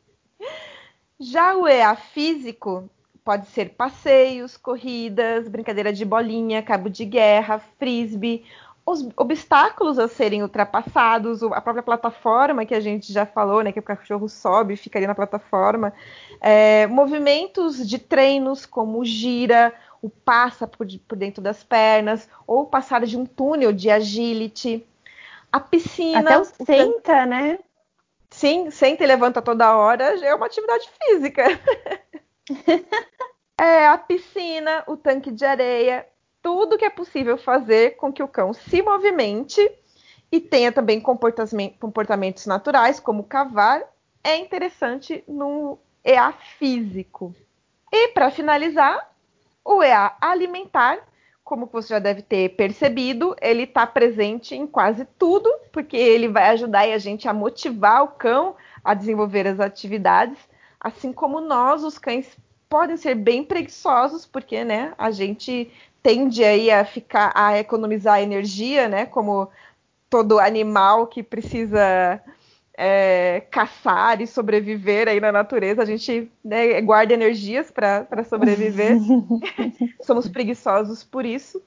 [1.19, 2.89] Já o EA físico
[3.23, 8.43] pode ser passeios, corridas, brincadeira de bolinha, cabo de guerra, frisbee
[8.85, 13.79] os obstáculos a serem ultrapassados, a própria plataforma que a gente já falou, né, que
[13.79, 15.93] o cachorro sobe e fica ali na plataforma,
[16.41, 23.05] é, movimentos de treinos como gira, o passa por, por, dentro das pernas, ou passar
[23.05, 24.85] de um túnel de agility,
[25.49, 26.19] a piscina.
[26.19, 27.59] Até o senta, né?
[28.29, 31.43] Sim, senta e levanta toda hora, é uma atividade física.
[33.57, 36.05] é, a piscina, o tanque de areia,
[36.43, 39.59] tudo que é possível fazer com que o cão se movimente
[40.29, 43.81] e tenha também comportamentos naturais, como cavar,
[44.23, 47.33] é interessante no EA físico.
[47.91, 49.11] E para finalizar,
[49.63, 50.99] o EA alimentar,
[51.43, 56.49] como você já deve ter percebido, ele está presente em quase tudo, porque ele vai
[56.49, 60.37] ajudar a gente a motivar o cão a desenvolver as atividades,
[60.79, 62.37] assim como nós, os cães,
[62.67, 65.71] podem ser bem preguiçosos, porque né, a gente
[66.03, 69.05] tende aí a ficar a economizar energia, né?
[69.05, 69.49] Como
[70.09, 72.21] todo animal que precisa
[72.77, 78.97] é, caçar e sobreviver aí na natureza, a gente né, guarda energias para sobreviver.
[80.01, 81.61] Somos preguiçosos por isso.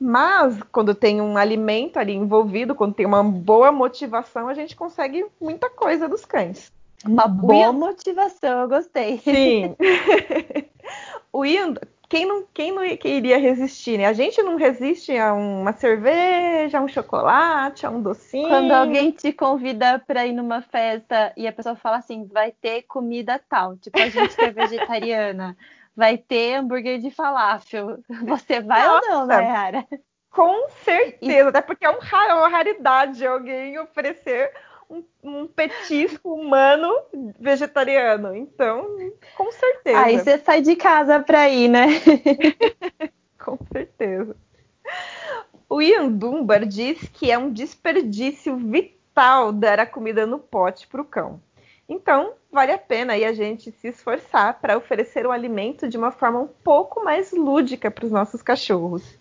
[0.00, 5.26] Mas quando tem um alimento ali envolvido, quando tem uma boa motivação, a gente consegue
[5.40, 6.72] muita coisa dos cães.
[7.04, 9.18] Uma boa motivação, eu gostei.
[9.18, 9.76] Sim.
[11.32, 11.74] o Ian,
[12.08, 14.06] quem não, quem não iria resistir, né?
[14.06, 18.48] A gente não resiste a uma cerveja, a um chocolate, a um docinho.
[18.48, 22.82] Quando alguém te convida para ir numa festa e a pessoa fala assim, vai ter
[22.82, 25.54] comida tal, tipo a gente que é vegetariana,
[25.94, 27.98] vai ter hambúrguer de falafel.
[28.24, 29.86] Você vai Nossa, ou não, né, Yara?
[30.30, 31.48] Com certeza, e...
[31.48, 34.50] até porque é, um, é uma raridade alguém oferecer
[34.88, 36.92] um, um, petisco humano
[37.38, 38.34] vegetariano.
[38.34, 38.86] Então,
[39.36, 39.98] com certeza.
[39.98, 41.86] Aí você sai de casa para ir, né?
[43.38, 44.36] com certeza.
[45.68, 51.02] O Ian Dunbar diz que é um desperdício vital dar a comida no pote para
[51.02, 51.40] o cão.
[51.88, 56.10] Então, vale a pena aí a gente se esforçar para oferecer o alimento de uma
[56.10, 59.17] forma um pouco mais lúdica para os nossos cachorros.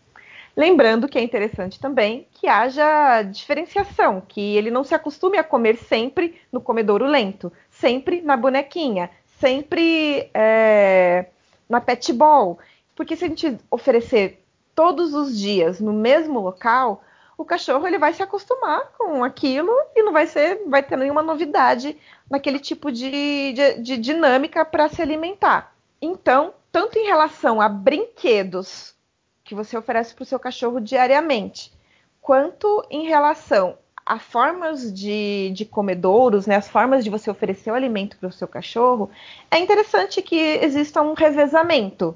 [0.58, 5.78] Lembrando que é interessante também que haja diferenciação, que ele não se acostume a comer
[5.78, 11.28] sempre no comedouro lento, sempre na bonequinha, sempre é,
[11.70, 12.58] na pet ball.
[12.95, 14.43] Porque se a gente oferecer
[14.74, 17.03] todos os dias no mesmo local,
[17.38, 21.22] o cachorro ele vai se acostumar com aquilo e não vai ser, vai ter nenhuma
[21.22, 21.95] novidade
[22.28, 25.76] naquele tipo de, de, de dinâmica para se alimentar.
[26.01, 28.97] Então, tanto em relação a brinquedos
[29.48, 31.72] que você oferece para o seu cachorro diariamente,
[32.22, 37.74] quanto em relação a formas de, de comedouros, né, as formas de você oferecer o
[37.74, 39.10] alimento para o seu cachorro,
[39.50, 42.16] é interessante que exista um revezamento.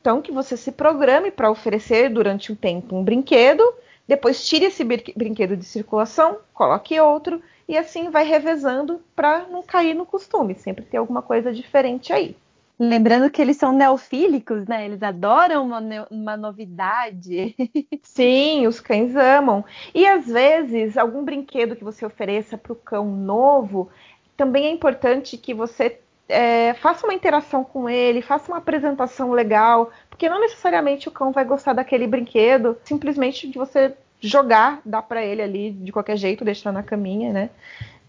[0.00, 3.62] Então, que você se programe para oferecer durante um tempo um brinquedo,
[4.08, 9.94] depois tire esse brinquedo de circulação, coloque outro, e assim vai revezando para não cair
[9.94, 12.36] no costume, sempre ter alguma coisa diferente aí.
[12.84, 14.84] Lembrando que eles são neofílicos, né?
[14.84, 15.80] Eles adoram uma,
[16.10, 17.54] uma novidade.
[18.02, 19.64] Sim, os cães amam.
[19.94, 23.88] E às vezes, algum brinquedo que você ofereça para o cão novo,
[24.36, 29.92] também é importante que você é, faça uma interação com ele, faça uma apresentação legal,
[30.10, 35.24] porque não necessariamente o cão vai gostar daquele brinquedo, simplesmente de você jogar, dar para
[35.24, 37.50] ele ali de qualquer jeito, deixar na caminha, né?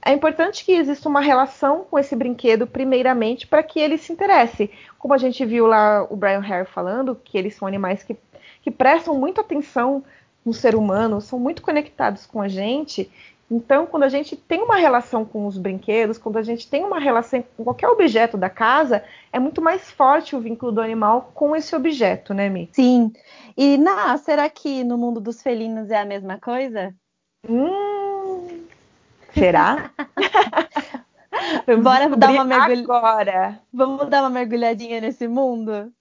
[0.06, 4.70] É importante que exista uma relação com esse brinquedo, primeiramente, para que ele se interesse.
[5.00, 8.16] Como a gente viu lá o Brian Hare falando, que eles são animais que,
[8.62, 10.04] que prestam muita atenção
[10.46, 13.10] no ser humano, são muito conectados com a gente.
[13.50, 17.00] Então, quando a gente tem uma relação com os brinquedos, quando a gente tem uma
[17.00, 21.56] relação com qualquer objeto da casa, é muito mais forte o vínculo do animal com
[21.56, 22.70] esse objeto, né, Mi?
[22.74, 23.14] Sim.
[23.56, 26.94] E, na, será que no mundo dos felinos é a mesma coisa?
[27.48, 27.93] Hum,
[29.34, 29.92] Será?
[31.82, 32.98] Bora dar uma mergulhadinha.
[32.98, 33.62] Agora.
[33.74, 35.92] Vamos dar uma mergulhadinha nesse mundo?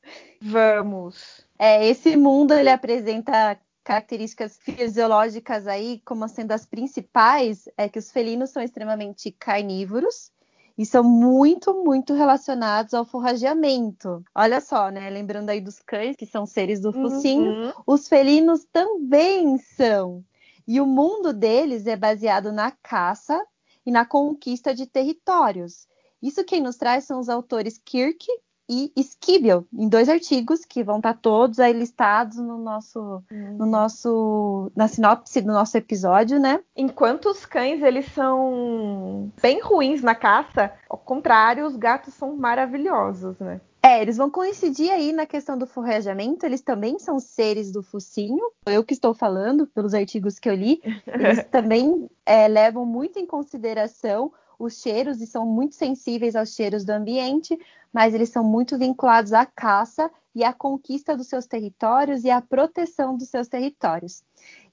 [0.40, 1.44] Vamos.
[1.58, 8.12] É, esse mundo ele apresenta características fisiológicas aí como sendo as principais é que os
[8.12, 10.30] felinos são extremamente carnívoros
[10.76, 14.24] e são muito, muito relacionados ao forrageamento.
[14.34, 15.10] Olha só, né?
[15.10, 17.72] Lembrando aí dos cães, que são seres do focinho, uhum.
[17.86, 20.24] os felinos também são.
[20.66, 23.40] E o mundo deles é baseado na caça
[23.84, 25.86] e na conquista de territórios.
[26.22, 28.26] Isso quem nos traz são os autores Kirk
[28.68, 33.56] e Skibel, em dois artigos que vão estar todos aí listados no nosso, uhum.
[33.58, 36.60] no nosso, na sinopse do nosso episódio, né?
[36.76, 43.38] Enquanto os cães eles são bem ruins na caça, ao contrário, os gatos são maravilhosos,
[43.38, 43.60] né?
[43.92, 48.40] É, eles vão coincidir aí na questão do forrajamento, eles também são seres do focinho,
[48.64, 53.26] eu que estou falando, pelos artigos que eu li, eles também é, levam muito em
[53.26, 57.58] consideração os cheiros e são muito sensíveis aos cheiros do ambiente,
[57.92, 62.40] mas eles são muito vinculados à caça e à conquista dos seus territórios e à
[62.40, 64.24] proteção dos seus territórios.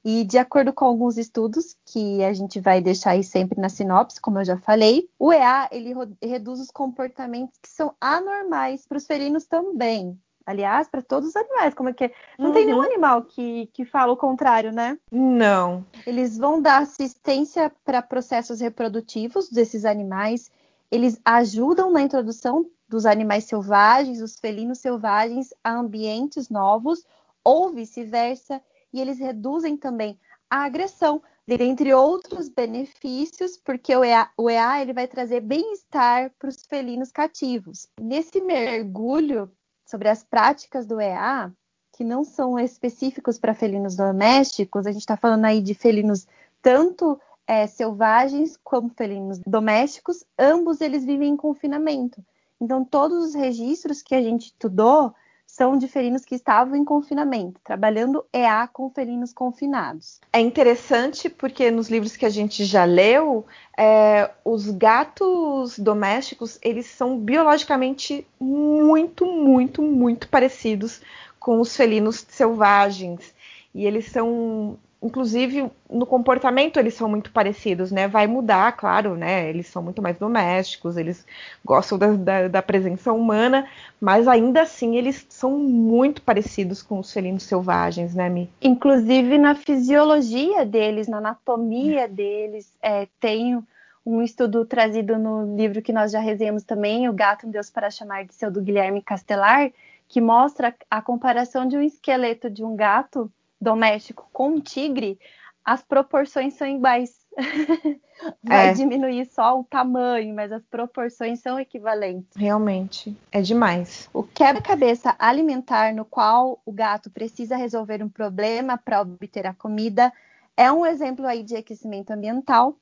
[0.03, 4.21] E de acordo com alguns estudos que a gente vai deixar aí sempre na sinopse,
[4.21, 9.05] como eu já falei, o EA ele reduz os comportamentos que são anormais para os
[9.05, 10.17] felinos também.
[10.45, 11.75] aliás, para todos os animais.
[11.75, 12.11] Como é que é?
[12.37, 12.53] Não uhum.
[12.53, 14.97] tem nenhum animal que, que fala o contrário, né?
[15.11, 15.85] Não.
[16.07, 20.49] Eles vão dar assistência para processos reprodutivos desses animais.
[20.89, 27.05] Eles ajudam na introdução dos animais selvagens, os felinos selvagens, a ambientes novos
[27.43, 28.59] ou vice-versa.
[28.93, 30.19] E eles reduzem também
[30.49, 36.49] a agressão, dentre outros benefícios, porque o EA, o EA ele vai trazer bem-estar para
[36.49, 37.87] os felinos cativos.
[37.99, 39.51] Nesse mergulho
[39.85, 41.51] sobre as práticas do EA,
[41.93, 46.27] que não são específicos para felinos domésticos, a gente está falando aí de felinos
[46.61, 52.23] tanto é, selvagens como felinos domésticos, ambos eles vivem em confinamento.
[52.61, 55.13] Então, todos os registros que a gente estudou
[55.59, 60.21] são de felinos que estavam em confinamento, trabalhando EA com felinos confinados.
[60.31, 63.45] É interessante porque nos livros que a gente já leu,
[63.77, 71.01] é, os gatos domésticos eles são biologicamente muito, muito, muito parecidos
[71.37, 73.33] com os felinos selvagens
[73.75, 78.07] e eles são inclusive no comportamento eles são muito parecidos, né?
[78.07, 79.49] Vai mudar, claro, né?
[79.49, 81.25] Eles são muito mais domésticos, eles
[81.63, 83.67] gostam da, da, da, presença humana,
[83.99, 88.49] mas ainda assim eles são muito parecidos com os felinos selvagens, né, Mi?
[88.61, 93.63] Inclusive na fisiologia deles, na anatomia deles, é, tem
[94.05, 97.91] um estudo trazido no livro que nós já resenhamos também, O Gato um Deus para
[97.91, 99.71] Chamar de Seu, do Guilherme Castelar,
[100.07, 105.19] que mostra a comparação de um esqueleto de um gato doméstico com um tigre,
[105.63, 107.11] as proporções são iguais.
[108.43, 108.73] Vai é.
[108.73, 112.35] diminuir só o tamanho, mas as proporções são equivalentes.
[112.35, 114.09] Realmente, é demais.
[114.13, 120.11] O quebra-cabeça alimentar no qual o gato precisa resolver um problema para obter a comida
[120.57, 122.75] é um exemplo aí de aquecimento ambiental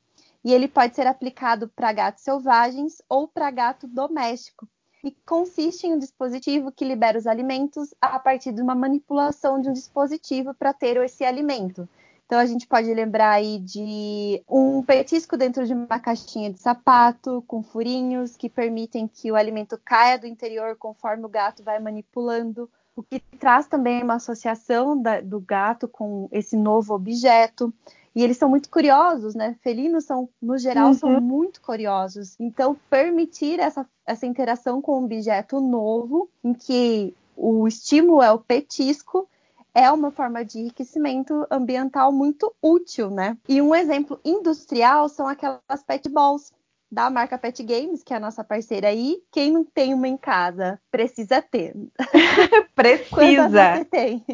[0.44, 4.68] e ele pode ser aplicado para gatos selvagens ou para gato doméstico
[5.04, 9.70] e consiste em um dispositivo que libera os alimentos a partir de uma manipulação de
[9.70, 11.88] um dispositivo para ter esse alimento.
[12.26, 17.42] Então a gente pode lembrar aí de um petisco dentro de uma caixinha de sapato
[17.48, 22.70] com furinhos que permitem que o alimento caia do interior conforme o gato vai manipulando,
[22.98, 27.74] o que traz também uma associação da, do gato com esse novo objeto.
[28.16, 29.56] E eles são muito curiosos, né?
[29.62, 30.94] Felinos são, no geral, uhum.
[30.94, 32.36] são muito curiosos.
[32.40, 38.40] Então, permitir essa, essa interação com um objeto novo, em que o estímulo é o
[38.40, 39.30] petisco,
[39.78, 43.38] é uma forma de enriquecimento ambiental muito útil, né?
[43.48, 46.52] E um exemplo industrial são aquelas pet balls
[46.92, 49.18] da marca Pet Games, que é a nossa parceira aí.
[49.32, 51.76] Quem não tem uma em casa precisa ter.
[52.74, 53.76] precisa.
[53.76, 54.26] você tem?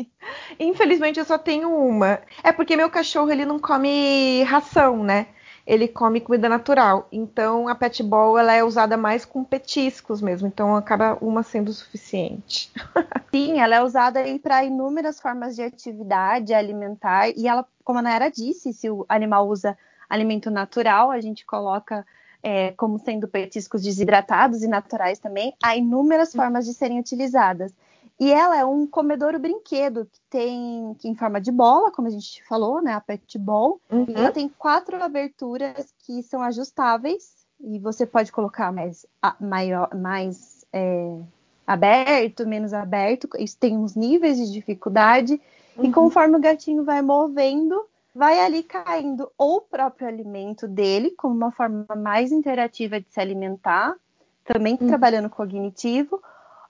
[0.59, 2.19] Infelizmente eu só tenho uma.
[2.43, 5.27] É porque meu cachorro ele não come ração, né?
[5.65, 7.07] Ele come comida natural.
[7.11, 10.47] Então a pet ball ela é usada mais com petiscos mesmo.
[10.47, 12.71] Então acaba uma sendo suficiente.
[13.33, 18.01] Sim, ela é usada aí para inúmeras formas de atividade alimentar e ela, como a
[18.01, 19.75] Nayara disse, se o animal usa
[20.07, 22.05] alimento natural, a gente coloca
[22.43, 27.73] é, como sendo petiscos desidratados e naturais também, há inúmeras formas de serem utilizadas.
[28.19, 32.11] E ela é um comedouro brinquedo que tem que em forma de bola, como a
[32.11, 33.81] gente falou, né, a pet ball.
[33.89, 34.05] Uhum.
[34.07, 39.05] E ela tem quatro aberturas que são ajustáveis e você pode colocar mais
[39.39, 41.17] maior, mais é,
[41.65, 43.27] aberto, menos aberto.
[43.39, 45.41] Isso tem uns níveis de dificuldade.
[45.75, 45.85] Uhum.
[45.85, 51.35] E conforme o gatinho vai movendo, vai ali caindo ou o próprio alimento dele, como
[51.35, 53.95] uma forma mais interativa de se alimentar,
[54.45, 54.87] também uhum.
[54.87, 56.21] trabalhando cognitivo,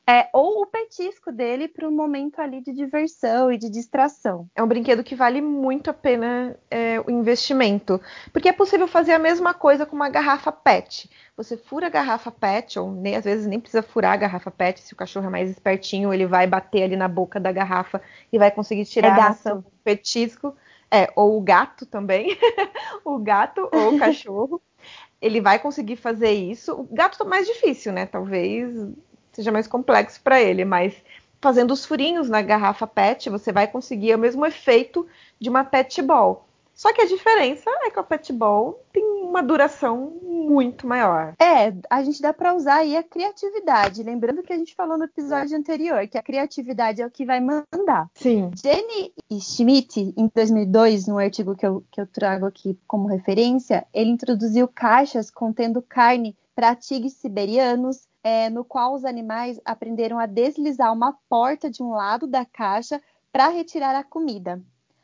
[0.06, 4.50] é, ou o petisco dele para um momento ali de diversão e de distração.
[4.54, 8.02] É um brinquedo que vale muito a pena é, o investimento,
[8.34, 11.10] porque é possível fazer a mesma coisa com uma garrafa PET.
[11.38, 14.82] Você fura a garrafa PET, ou nem, às vezes nem precisa furar a garrafa PET,
[14.82, 18.38] se o cachorro é mais espertinho, ele vai bater ali na boca da garrafa e
[18.38, 20.54] vai conseguir tirar é a petisco.
[20.94, 22.38] É, ou o gato também.
[23.04, 24.62] o gato ou o cachorro.
[25.20, 26.74] ele vai conseguir fazer isso.
[26.74, 28.06] O gato tá mais difícil, né?
[28.06, 28.72] Talvez
[29.32, 30.94] seja mais complexo para ele, mas
[31.42, 35.08] fazendo os furinhos na garrafa PET, você vai conseguir o mesmo efeito
[35.40, 36.48] de uma PET ball.
[36.76, 39.03] Só que a diferença é que o pet ball tem
[39.34, 41.34] uma duração muito maior.
[41.40, 44.04] É, a gente dá para usar aí a criatividade.
[44.04, 47.40] Lembrando que a gente falou no episódio anterior que a criatividade é o que vai
[47.40, 48.08] mandar.
[48.14, 48.52] Sim.
[48.56, 49.12] Jenny
[49.42, 54.68] Schmidt, em 2002, no artigo que eu, que eu trago aqui como referência, ele introduziu
[54.68, 61.18] caixas contendo carne para tigres siberianos, é, no qual os animais aprenderam a deslizar uma
[61.28, 64.62] porta de um lado da caixa para retirar a comida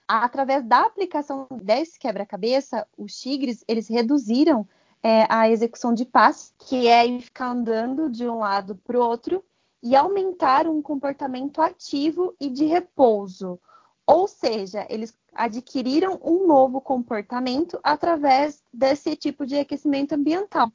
[0.09, 4.67] através da aplicação desse quebra-cabeça, os tigres eles reduziram
[5.03, 9.43] é, a execução de passos, que é ficar andando de um lado para o outro,
[9.83, 13.59] e aumentar um comportamento ativo e de repouso.
[14.05, 20.71] Ou seja, eles adquiriram um novo comportamento através desse tipo de aquecimento ambiental,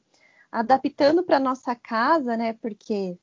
[0.49, 2.53] adaptando para nossa casa, né?
[2.53, 3.17] Porque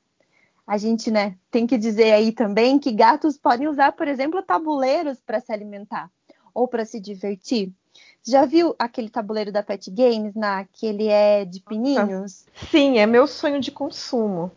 [0.66, 5.20] a gente, né, tem que dizer aí também que gatos podem usar, por exemplo, tabuleiros
[5.20, 6.10] para se alimentar
[6.54, 7.72] ou para se divertir.
[8.24, 12.46] Já viu aquele tabuleiro da Pet Games, na que ele é de pininhos?
[12.70, 14.50] Sim, é meu sonho de consumo.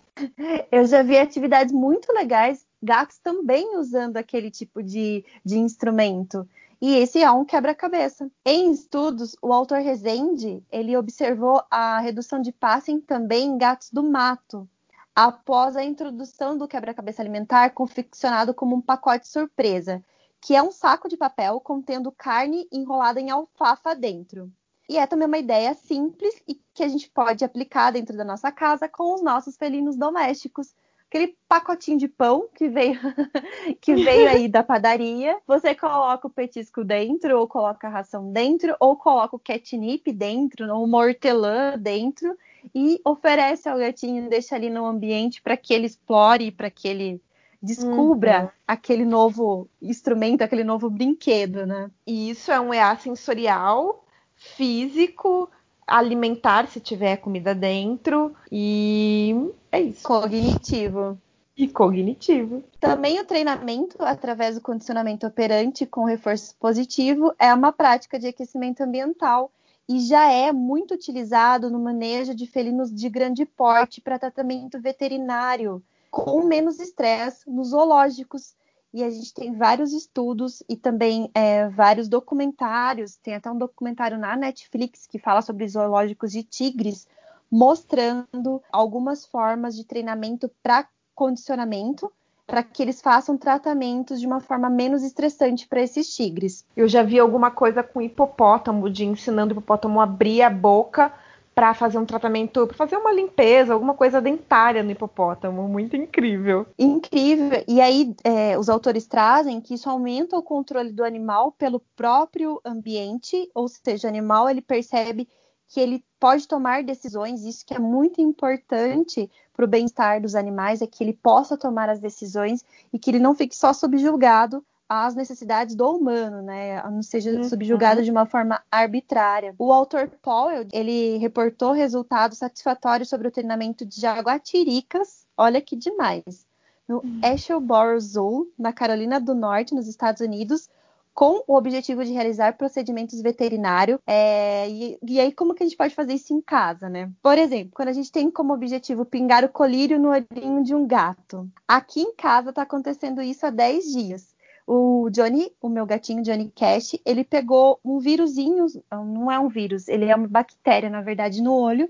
[0.72, 6.47] Eu já vi atividades muito legais, gatos também usando aquele tipo de, de instrumento.
[6.80, 8.30] E esse é um quebra-cabeça.
[8.45, 14.03] Em estudos, o autor Rezende, ele observou a redução de passem também em gatos do
[14.03, 14.70] mato,
[15.16, 20.03] após a introdução do quebra-cabeça alimentar confeccionado como um pacote surpresa,
[20.41, 24.51] que é um saco de papel contendo carne enrolada em alfafa dentro.
[24.88, 28.51] E é também uma ideia simples e que a gente pode aplicar dentro da nossa
[28.51, 30.76] casa com os nossos felinos domésticos.
[31.07, 32.99] Aquele pacotinho de pão que veio,
[33.82, 35.38] que veio aí da padaria.
[35.47, 40.72] Você coloca o petisco dentro, ou coloca a ração dentro, ou coloca o catnip dentro,
[40.72, 42.38] ou uma hortelã dentro,
[42.74, 47.22] e oferece ao gatinho, deixa ali no ambiente para que ele explore, para que ele
[47.61, 48.49] descubra uhum.
[48.68, 51.89] aquele novo instrumento, aquele novo brinquedo, né?
[52.05, 54.05] E isso é um EA sensorial,
[54.36, 55.49] físico,
[55.88, 59.36] alimentar se tiver comida dentro e
[59.72, 60.03] é isso.
[60.03, 61.18] Cognitivo.
[61.57, 62.63] E cognitivo.
[62.80, 68.82] Também o treinamento através do condicionamento operante com reforço positivo é uma prática de aquecimento
[68.82, 69.51] ambiental
[69.88, 75.84] e já é muito utilizado no manejo de felinos de grande porte para tratamento veterinário
[76.10, 78.56] com menos estresse nos zoológicos.
[78.94, 83.18] E a gente tem vários estudos e também é, vários documentários.
[83.18, 87.06] Tem até um documentário na Netflix que fala sobre zoológicos de tigres,
[87.52, 92.12] mostrando algumas formas de treinamento para condicionamento,
[92.46, 96.66] para que eles façam tratamentos de uma forma menos estressante para esses tigres.
[96.76, 101.12] Eu já vi alguma coisa com hipopótamo, de ensinando o hipopótamo a abrir a boca
[101.56, 105.68] para fazer um tratamento, para fazer uma limpeza, alguma coisa dentária no hipopótamo.
[105.70, 106.66] Muito incrível.
[106.78, 107.64] Incrível.
[107.66, 112.60] E aí, é, os autores trazem que isso aumenta o controle do animal pelo próprio
[112.66, 115.30] ambiente, ou seja, o animal ele percebe
[115.68, 120.82] que ele pode tomar decisões, isso que é muito importante para o bem-estar dos animais,
[120.82, 125.16] é que ele possa tomar as decisões e que ele não fique só subjugado às
[125.16, 126.82] necessidades do humano, né?
[126.84, 127.43] Não seja uhum.
[127.43, 129.55] subjugado de uma forma arbitrária.
[129.57, 135.26] O autor Powell, ele reportou resultados satisfatórios sobre o treinamento de jaguatiricas.
[135.36, 136.45] Olha que demais.
[136.88, 137.99] No uhum.
[137.99, 140.70] Zoo, na Carolina do Norte, nos Estados Unidos,
[141.16, 143.99] com o objetivo de realizar procedimentos veterinários.
[144.05, 147.09] É, e, e, aí, como que a gente pode fazer isso em casa, né?
[147.24, 150.86] Por exemplo, quando a gente tem como objetivo pingar o colírio no olhinho de um
[150.86, 151.49] gato.
[151.66, 154.36] Aqui em casa está acontecendo isso há 10 dias.
[154.68, 159.88] O Johnny, o meu gatinho Johnny Cash, ele pegou um vírusinho, não é um vírus,
[159.88, 161.88] ele é uma bactéria, na verdade, no olho.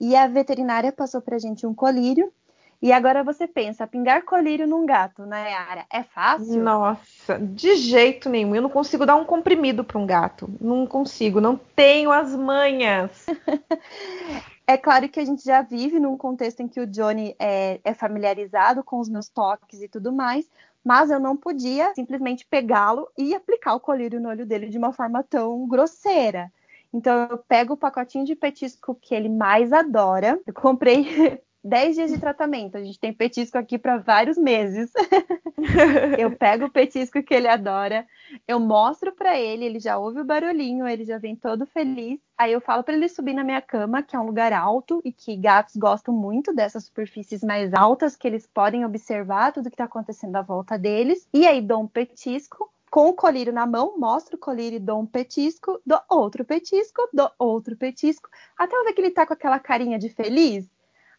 [0.00, 2.32] E a veterinária passou pra gente um colírio.
[2.80, 5.86] E agora você pensa, pingar colírio num gato, né, Yara?
[5.90, 6.62] É fácil?
[6.62, 8.54] Nossa, de jeito nenhum.
[8.54, 10.48] Eu não consigo dar um comprimido para um gato.
[10.60, 13.26] Não consigo, não tenho as manhas.
[14.68, 17.94] É claro que a gente já vive num contexto em que o Johnny é, é,
[17.94, 20.50] familiarizado com os meus toques e tudo mais,
[20.84, 24.92] mas eu não podia simplesmente pegá-lo e aplicar o colírio no olho dele de uma
[24.92, 26.50] forma tão grosseira.
[26.92, 30.40] Então eu pego o pacotinho de petisco que ele mais adora.
[30.44, 32.76] Eu comprei 10 dias de tratamento.
[32.76, 34.90] A gente tem petisco aqui para vários meses.
[36.18, 38.06] eu pego o petisco que ele adora,
[38.46, 42.20] eu mostro para ele, ele já ouve o barulhinho, ele já vem todo feliz.
[42.38, 45.12] Aí eu falo para ele subir na minha cama, que é um lugar alto e
[45.12, 49.84] que gatos gostam muito dessas superfícies mais altas, que eles podem observar tudo que está
[49.84, 51.26] acontecendo à volta deles.
[51.32, 55.00] E aí dou um petisco, com o colírio na mão, mostro o colírio e dou
[55.00, 59.58] um petisco, dou outro petisco, dou outro petisco, até ver que ele tá com aquela
[59.58, 60.66] carinha de feliz.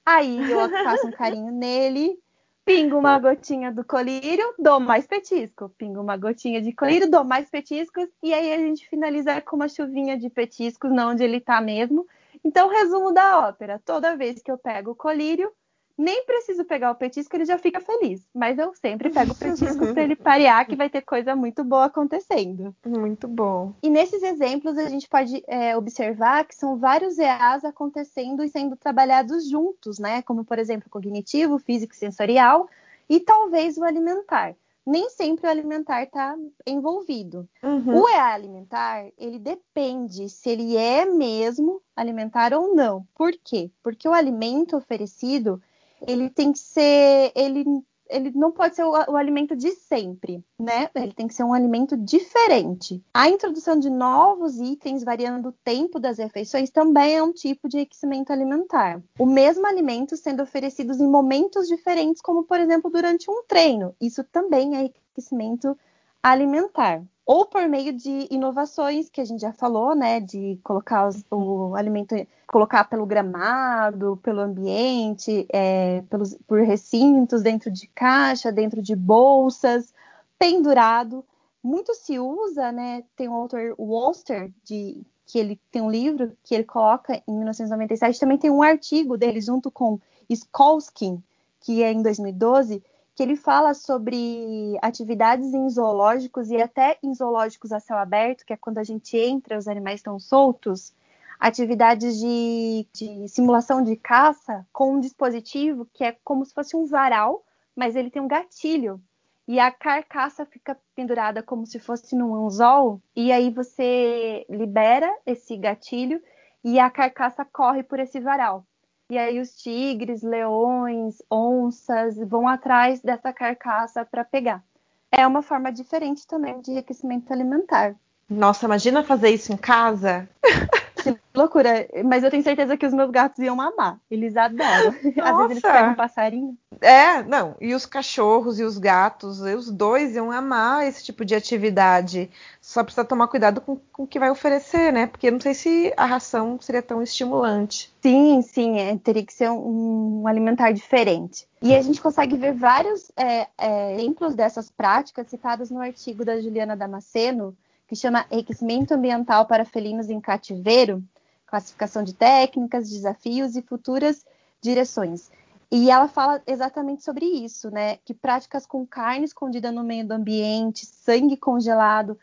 [0.10, 2.18] Aí eu faço um carinho nele,
[2.64, 5.68] pingo uma gotinha do colírio, dou mais petisco.
[5.78, 8.08] Pingo uma gotinha de colírio, dou mais petiscos.
[8.24, 12.08] E aí a gente finaliza com uma chuvinha de petiscos, não onde ele tá mesmo.
[12.42, 15.52] Então, resumo da ópera: toda vez que eu pego o colírio,
[15.98, 18.22] nem preciso pegar o petisco, ele já fica feliz.
[18.34, 21.86] Mas eu sempre pego o petisco para ele parear que vai ter coisa muito boa
[21.86, 22.76] acontecendo.
[22.86, 23.74] Muito bom.
[23.82, 28.76] E nesses exemplos a gente pode é, observar que são vários EAs acontecendo e sendo
[28.76, 30.22] trabalhados juntos, né?
[30.22, 32.70] Como, por exemplo, cognitivo, físico e sensorial,
[33.10, 34.56] e talvez o alimentar.
[34.86, 36.34] Nem sempre o alimentar está
[36.66, 37.50] envolvido.
[37.62, 38.04] Uhum.
[38.04, 43.06] O EA alimentar, ele depende se ele é mesmo alimentar ou não.
[43.14, 43.70] Por quê?
[43.84, 45.62] Porque o alimento oferecido
[46.06, 47.66] ele tem que ser, ele
[48.10, 50.90] ele não pode ser o, o, alimento de sempre, né?
[50.96, 53.04] Ele tem que ser um alimento diferente.
[53.14, 57.78] A introdução de novos itens, variando o tempo das refeições, também é um tipo de
[57.78, 59.02] enriquecimento alimentar.
[59.20, 63.96] O mesmo alimento sendo oferecidos em momentos diferentes, como por exemplo durante um treino.
[64.00, 65.78] Isso também é enriquecimento
[66.24, 71.26] alimentar ou por meio de inovações que a gente já falou, né, de colocar os,
[71.30, 72.16] o alimento,
[72.48, 79.94] colocar pelo gramado, pelo ambiente, é, pelos, por recintos, dentro de caixa, dentro de bolsas,
[80.40, 81.24] pendurado.
[81.62, 83.04] Muito se usa, né?
[83.14, 88.22] Tem o autor Wolster, de, que ele tem um livro que ele coloca em 1997,
[88.22, 90.00] também tem um artigo dele junto com
[90.30, 91.22] Skolskin,
[91.60, 92.82] que é em 2012,
[93.18, 98.54] que ele fala sobre atividades em zoológicos e até em zoológicos a céu aberto, que
[98.54, 100.94] é quando a gente entra, os animais estão soltos,
[101.40, 106.86] atividades de, de simulação de caça com um dispositivo que é como se fosse um
[106.86, 107.44] varal,
[107.76, 109.02] mas ele tem um gatilho.
[109.48, 115.58] E a carcaça fica pendurada como se fosse num anzol, e aí você libera esse
[115.58, 116.22] gatilho
[116.64, 118.64] e a carcaça corre por esse varal.
[119.10, 124.62] E aí os tigres, leões, onças vão atrás dessa carcaça para pegar.
[125.10, 127.96] É uma forma diferente também de enriquecimento alimentar.
[128.30, 130.28] Nossa, imagina fazer isso em casa?
[131.14, 131.88] Que loucura.
[132.06, 134.00] Mas eu tenho certeza que os meus gatos iam amar.
[134.10, 134.94] Eles adoram.
[135.16, 135.22] Nossa.
[135.24, 136.58] Às vezes eles pegam um passarinho.
[136.82, 137.56] É, não.
[137.60, 142.30] E os cachorros e os gatos, os dois iam amar esse tipo de atividade.
[142.62, 145.08] Só precisa tomar cuidado com, com o que vai oferecer, né?
[145.08, 147.94] Porque eu não sei se a ração seria tão estimulante.
[148.02, 148.80] Sim, sim.
[148.80, 151.48] É, teria que ser um, um, alimentar diferente.
[151.62, 156.40] E a gente consegue ver vários é, é, exemplos dessas práticas citadas no artigo da
[156.40, 157.56] Juliana Damasceno,
[157.88, 161.02] que chama Enriquecimento Ambiental para Felinos em Cativeiro,
[161.46, 164.26] classificação de técnicas, desafios e futuras
[164.62, 165.32] direções.
[165.72, 167.98] E ela fala exatamente sobre isso, né?
[168.06, 172.18] Que práticas com carne escondida no meio do ambiente, sangue congelado,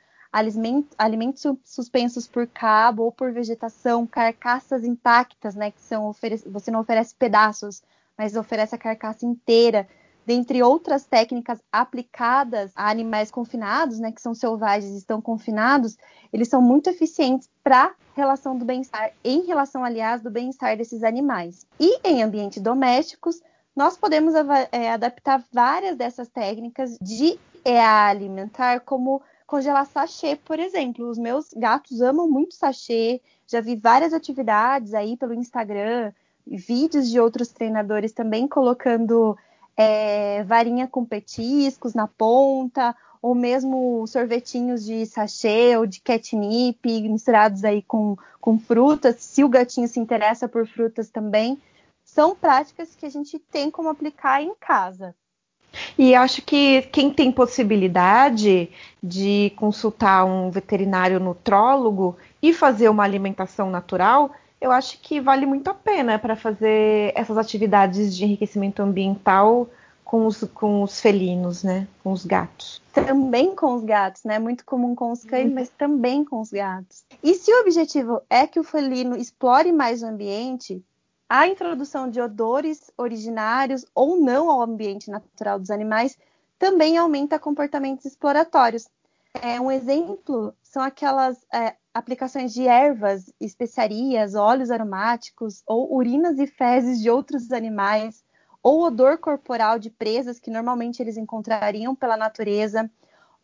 [0.98, 5.70] alimentos suspensos por cabo ou por vegetação, carcaças intactas, né?
[5.70, 6.14] Que são
[6.46, 7.82] você não oferece pedaços,
[8.16, 9.88] mas oferece a carcaça inteira
[10.26, 15.96] dentre outras técnicas aplicadas a animais confinados, né, que são selvagens e estão confinados,
[16.32, 21.66] eles são muito eficientes para relação do bem-estar, em relação, aliás, do bem-estar desses animais.
[21.78, 23.40] E em ambientes domésticos,
[23.74, 24.34] nós podemos
[24.70, 31.08] é, adaptar várias dessas técnicas de é, alimentar, como congelar sachê, por exemplo.
[31.08, 36.12] Os meus gatos amam muito sachê, já vi várias atividades aí pelo Instagram,
[36.46, 39.36] vídeos de outros treinadores também colocando
[39.76, 47.64] é, varinha com petiscos na ponta, ou mesmo sorvetinhos de sachê ou de catnip misturados
[47.64, 51.58] aí com, com frutas, se o gatinho se interessa por frutas também,
[52.04, 55.14] são práticas que a gente tem como aplicar em casa.
[55.98, 58.70] E acho que quem tem possibilidade
[59.02, 64.30] de consultar um veterinário nutrólogo e fazer uma alimentação natural,
[64.64, 69.68] eu acho que vale muito a pena para fazer essas atividades de enriquecimento ambiental
[70.02, 71.86] com os, com os felinos, né?
[72.02, 72.80] Com os gatos.
[72.94, 74.38] Também com os gatos, né?
[74.38, 77.04] Muito comum com os cães, mas também com os gatos.
[77.22, 80.82] E se o objetivo é que o felino explore mais o ambiente,
[81.28, 86.16] a introdução de odores originários ou não ao ambiente natural dos animais
[86.58, 88.88] também aumenta comportamentos exploratórios.
[89.42, 96.46] É, um exemplo são aquelas é, aplicações de ervas, especiarias, óleos aromáticos ou urinas e
[96.46, 98.24] fezes de outros animais,
[98.60, 102.90] ou odor corporal de presas que normalmente eles encontrariam pela natureza,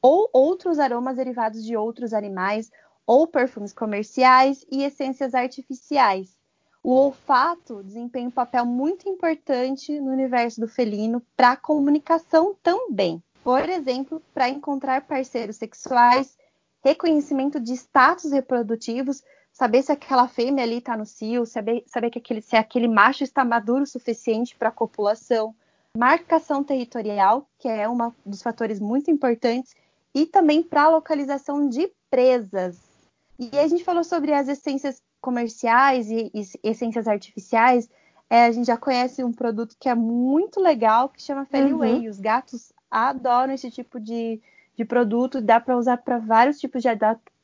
[0.02, 2.70] ou outros aromas derivados de outros animais,
[3.06, 6.36] ou perfumes comerciais e essências artificiais.
[6.82, 13.22] O olfato desempenha um papel muito importante no universo do felino para a comunicação também.
[13.44, 16.38] Por exemplo, para encontrar parceiros sexuais,
[16.82, 19.22] reconhecimento de status reprodutivos,
[19.52, 23.24] saber se aquela fêmea ali está no cio, saber, saber que aquele, se aquele macho
[23.24, 25.54] está maduro o suficiente para a copulação,
[25.96, 29.74] marcação territorial, que é um dos fatores muito importantes,
[30.14, 32.78] e também para a localização de presas.
[33.38, 37.88] E a gente falou sobre as essências comerciais e, e essências artificiais.
[38.28, 42.00] É, a gente já conhece um produto que é muito legal, que chama Feliway.
[42.00, 42.10] Uhum.
[42.10, 44.40] Os gatos adoram esse tipo de,
[44.80, 46.88] de produto, dá para usar para vários tipos de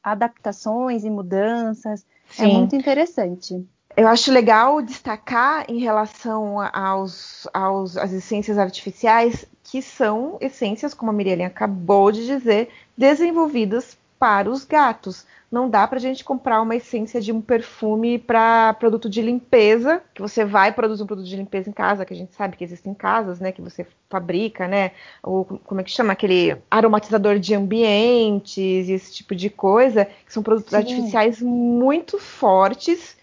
[0.02, 2.00] adaptações e mudanças.
[2.30, 2.44] É Sim.
[2.44, 3.66] É muito interessante.
[3.94, 11.10] Eu acho legal destacar em relação aos, aos, às essências artificiais que são essências, como
[11.10, 15.26] a Miriam acabou de dizer, desenvolvidas para os gatos.
[15.50, 20.02] Não dá para a gente comprar uma essência de um perfume para produto de limpeza,
[20.12, 22.64] que você vai produzir um produto de limpeza em casa, que a gente sabe que
[22.64, 24.90] existem casas, né, que você fabrica, né,
[25.22, 30.42] ou como é que chama aquele aromatizador de ambientes, esse tipo de coisa, que são
[30.42, 30.76] produtos Sim.
[30.76, 33.16] artificiais muito fortes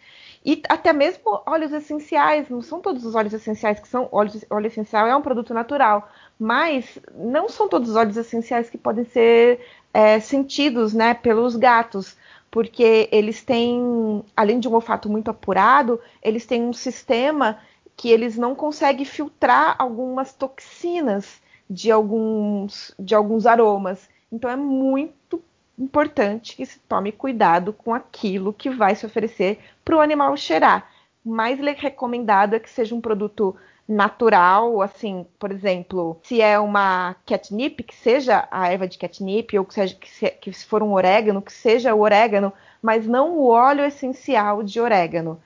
[0.45, 4.67] e até mesmo óleos essenciais, não são todos os óleos essenciais que são óleo, óleo
[4.67, 9.61] essencial é um produto natural, mas não são todos os óleos essenciais que podem ser
[9.93, 12.17] é, sentidos, né, pelos gatos,
[12.49, 17.59] porque eles têm, além de um olfato muito apurado, eles têm um sistema
[17.95, 24.09] que eles não conseguem filtrar algumas toxinas de alguns, de alguns aromas.
[24.31, 25.41] Então é muito
[25.77, 30.89] importante que se tome cuidado com aquilo que vai se oferecer para o animal cheirar.
[31.23, 33.55] Mais recomendado é que seja um produto
[33.87, 39.65] natural, assim, por exemplo, se é uma catnip, que seja a erva de catnip, ou
[39.65, 43.37] que, seja, que, se, que se for um orégano, que seja o orégano, mas não
[43.37, 45.41] o óleo essencial de orégano.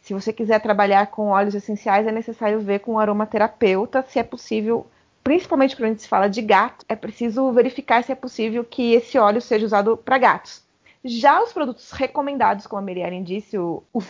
[0.00, 4.22] Se você quiser trabalhar com óleos essenciais, é necessário ver com um aromaterapeuta se é
[4.22, 4.86] possível
[5.22, 9.16] principalmente quando a gente fala de gato, é preciso verificar se é possível que esse
[9.18, 10.62] óleo seja usado para gatos.
[11.04, 14.00] Já os produtos recomendados, como a Miriam disse, o, o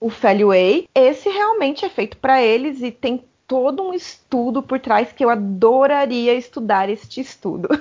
[0.00, 4.78] o Feli Whey, esse realmente é feito para eles e tem todo um estudo por
[4.78, 7.68] trás que eu adoraria estudar este estudo.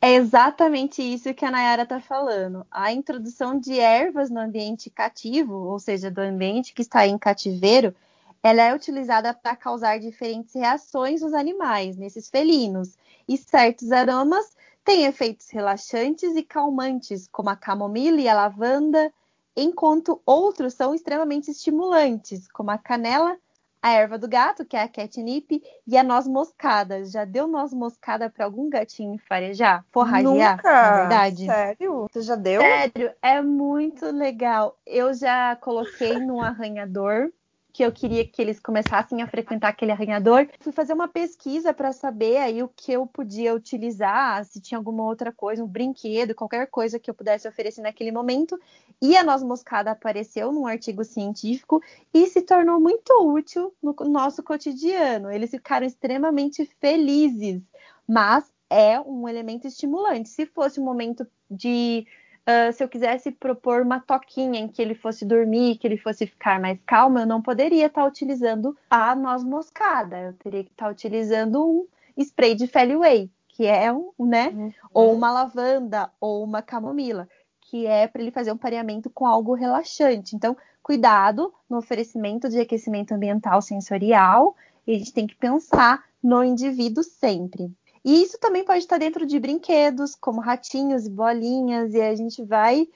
[0.00, 2.64] É exatamente isso que a Nayara está falando.
[2.70, 7.92] A introdução de ervas no ambiente cativo, ou seja, do ambiente que está em cativeiro,
[8.40, 12.96] ela é utilizada para causar diferentes reações nos animais, nesses felinos.
[13.26, 14.56] E certos aromas
[14.88, 19.12] têm efeitos relaxantes e calmantes, como a camomila e a lavanda,
[19.54, 23.36] enquanto outros são extremamente estimulantes, como a canela,
[23.82, 27.04] a erva do gato, que é a catnip, e a noz moscada.
[27.04, 29.84] Já deu noz moscada para algum gatinho farejar?
[29.92, 30.72] Forragear, Nunca.
[30.72, 31.44] na verdade?
[31.44, 32.06] Sério?
[32.10, 32.62] Você já deu?
[32.62, 34.78] Sério, é muito legal.
[34.86, 37.30] Eu já coloquei no arranhador
[37.72, 40.48] que eu queria que eles começassem a frequentar aquele arranhador.
[40.60, 45.04] Fui fazer uma pesquisa para saber aí o que eu podia utilizar, se tinha alguma
[45.04, 48.58] outra coisa, um brinquedo, qualquer coisa que eu pudesse oferecer naquele momento.
[49.00, 54.42] E a noz moscada apareceu num artigo científico e se tornou muito útil no nosso
[54.42, 55.30] cotidiano.
[55.30, 57.62] Eles ficaram extremamente felizes,
[58.06, 60.28] mas é um elemento estimulante.
[60.28, 62.06] Se fosse um momento de
[62.48, 66.26] Uh, se eu quisesse propor uma toquinha em que ele fosse dormir, que ele fosse
[66.26, 70.18] ficar mais calmo, eu não poderia estar tá utilizando a noz moscada.
[70.18, 71.86] Eu teria que estar tá utilizando um
[72.16, 74.48] spray de Feli Whey, que é um, né?
[74.48, 74.72] Uhum.
[74.94, 77.28] Ou uma lavanda, ou uma camomila,
[77.60, 80.34] que é para ele fazer um pareamento com algo relaxante.
[80.34, 84.56] Então, cuidado no oferecimento de aquecimento ambiental sensorial.
[84.86, 87.70] E a gente tem que pensar no indivíduo sempre.
[88.08, 92.42] E isso também pode estar dentro de brinquedos, como ratinhos e bolinhas, e a gente
[92.42, 92.88] vai.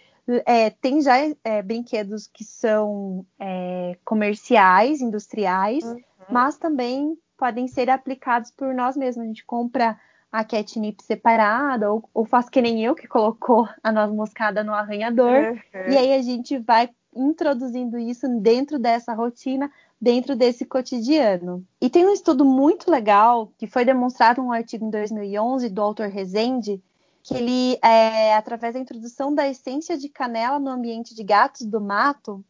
[0.46, 6.00] É, tem já é, brinquedos que são é, comerciais, industriais, uhum.
[6.30, 9.24] mas também podem ser aplicados por nós mesmos.
[9.24, 10.00] A gente compra
[10.32, 14.72] a catnip separada, ou, ou faz que nem eu, que colocou a noz moscada no
[14.72, 15.92] arranhador, uhum.
[15.92, 19.70] e aí a gente vai introduzindo isso dentro dessa rotina
[20.02, 21.64] dentro desse cotidiano.
[21.80, 25.80] E tem um estudo muito legal que foi demonstrado em um artigo em 2011 do
[25.80, 26.82] autor Rezende,
[27.22, 31.80] que ele, é, através da introdução da essência de canela no ambiente de gatos do
[31.80, 32.44] mato,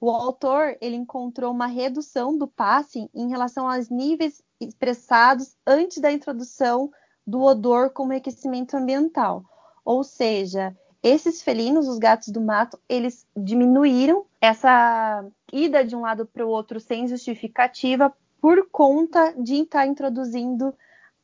[0.00, 6.10] o autor ele encontrou uma redução do passe em relação aos níveis expressados antes da
[6.10, 6.90] introdução
[7.26, 9.44] do odor como aquecimento ambiental.
[9.84, 16.26] Ou seja, esses felinos, os gatos do mato, eles diminuíram essa ida de um lado
[16.26, 20.74] para o outro sem justificativa por conta de estar introduzindo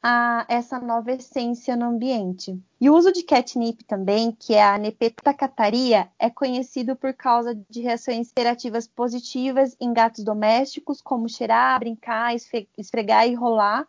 [0.02, 2.60] a, essa nova essência no ambiente.
[2.80, 7.54] E o uso de catnip também, que é a Nepeta cataria, é conhecido por causa
[7.70, 12.34] de reações interativas positivas em gatos domésticos, como cheirar, brincar,
[12.76, 13.86] esfregar e rolar.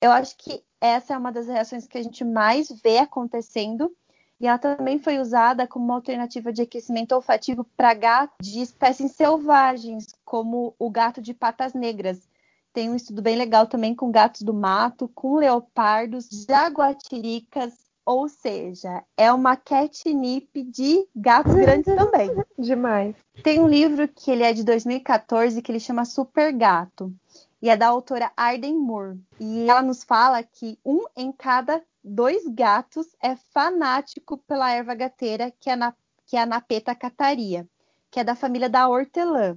[0.00, 3.92] Eu acho que essa é uma das reações que a gente mais vê acontecendo
[4.40, 9.12] e ela também foi usada como uma alternativa de aquecimento olfativo para gatos de espécies
[9.12, 12.28] selvagens, como o gato de patas negras.
[12.72, 17.74] Tem um estudo bem legal também com gatos do mato, com leopardos, jaguatiricas,
[18.06, 22.30] ou seja, é uma catnip de gatos grandes também.
[22.58, 23.16] Demais.
[23.42, 27.12] Tem um livro que ele é de 2014 que ele chama Super Gato
[27.60, 29.20] e é da autora Arden Moore.
[29.38, 35.52] E ela nos fala que um em cada dois gatos é fanático pela erva gateira,
[35.60, 35.94] que é, na,
[36.26, 37.68] que é a Napeta cataria,
[38.10, 39.56] que é da família da hortelã.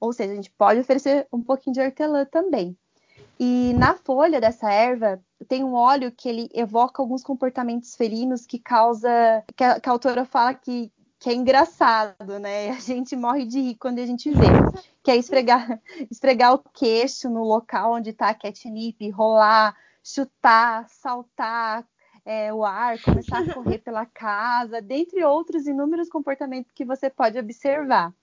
[0.00, 2.76] Ou seja, a gente pode oferecer um pouquinho de hortelã também.
[3.38, 8.58] E na folha dessa erva tem um óleo que ele evoca alguns comportamentos felinos que
[8.58, 9.44] causa.
[9.54, 12.70] que a, que a autora fala que, que é engraçado, né?
[12.70, 14.46] A gente morre de rir quando a gente vê.
[15.02, 21.84] Que é esfregar, esfregar o queixo no local onde está a catnip, rolar, chutar, saltar
[22.24, 27.38] é, o ar, começar a correr pela casa, dentre outros inúmeros comportamentos que você pode
[27.38, 28.14] observar.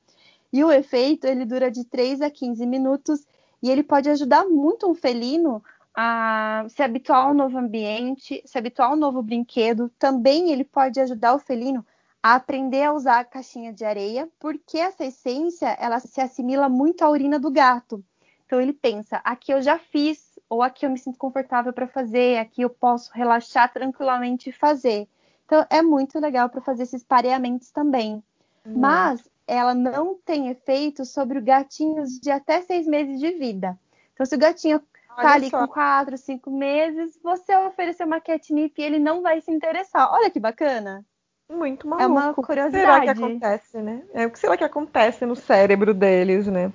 [0.52, 3.26] E o efeito ele dura de 3 a 15 minutos
[3.62, 5.64] e ele pode ajudar muito um felino
[5.96, 9.90] a se habituar ao novo ambiente, se habituar ao novo brinquedo.
[10.00, 11.86] Também ele pode ajudar o felino
[12.22, 17.04] a aprender a usar a caixinha de areia, porque essa essência ela se assimila muito
[17.04, 18.04] à urina do gato.
[18.46, 22.38] Então ele pensa, aqui eu já fiz, ou aqui eu me sinto confortável para fazer,
[22.38, 25.08] aqui eu posso relaxar tranquilamente e fazer.
[25.46, 28.24] Então é muito legal para fazer esses pareamentos também.
[28.66, 28.74] Hum.
[28.80, 33.78] Mas ela não tem efeito sobre gatinhos de até seis meses de vida.
[34.14, 34.82] Então, se o gatinho
[35.16, 35.60] tá ali só.
[35.60, 40.10] com quatro, cinco meses, você oferecer uma catnip e ele não vai se interessar.
[40.12, 41.04] Olha que bacana.
[41.50, 42.04] Muito maluco.
[42.04, 42.68] É uma curiosidade.
[42.68, 44.04] O que será que acontece, né?
[44.14, 46.72] É, o que será que acontece no cérebro deles, né?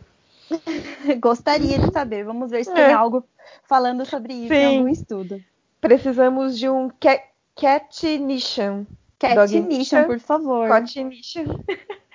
[1.20, 2.24] Gostaria de saber.
[2.24, 2.74] Vamos ver se é.
[2.74, 3.24] tem algo
[3.64, 4.60] falando sobre isso Sim.
[4.60, 5.42] em algum estudo.
[5.80, 7.22] Precisamos de um cat,
[7.54, 8.86] catnician.
[9.18, 10.68] Catnician, por favor.
[10.68, 11.46] Catnician.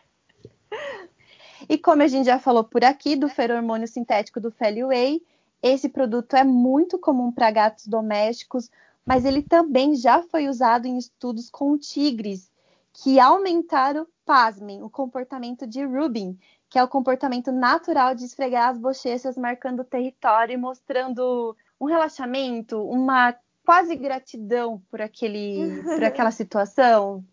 [1.70, 5.22] E como a gente já falou por aqui do feromônio sintético do Whey,
[5.62, 8.70] esse produto é muito comum para gatos domésticos,
[9.06, 12.52] mas ele também já foi usado em estudos com tigres,
[12.94, 16.38] que aumentaram, pasmem, o comportamento de Rubin,
[16.70, 21.86] que é o comportamento natural de esfregar as bochechas, marcando o território e mostrando um
[21.86, 23.36] relaxamento, uma
[23.66, 27.24] quase gratidão por, aquele, por aquela situação.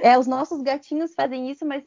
[0.00, 1.84] É, os nossos gatinhos fazem isso, mas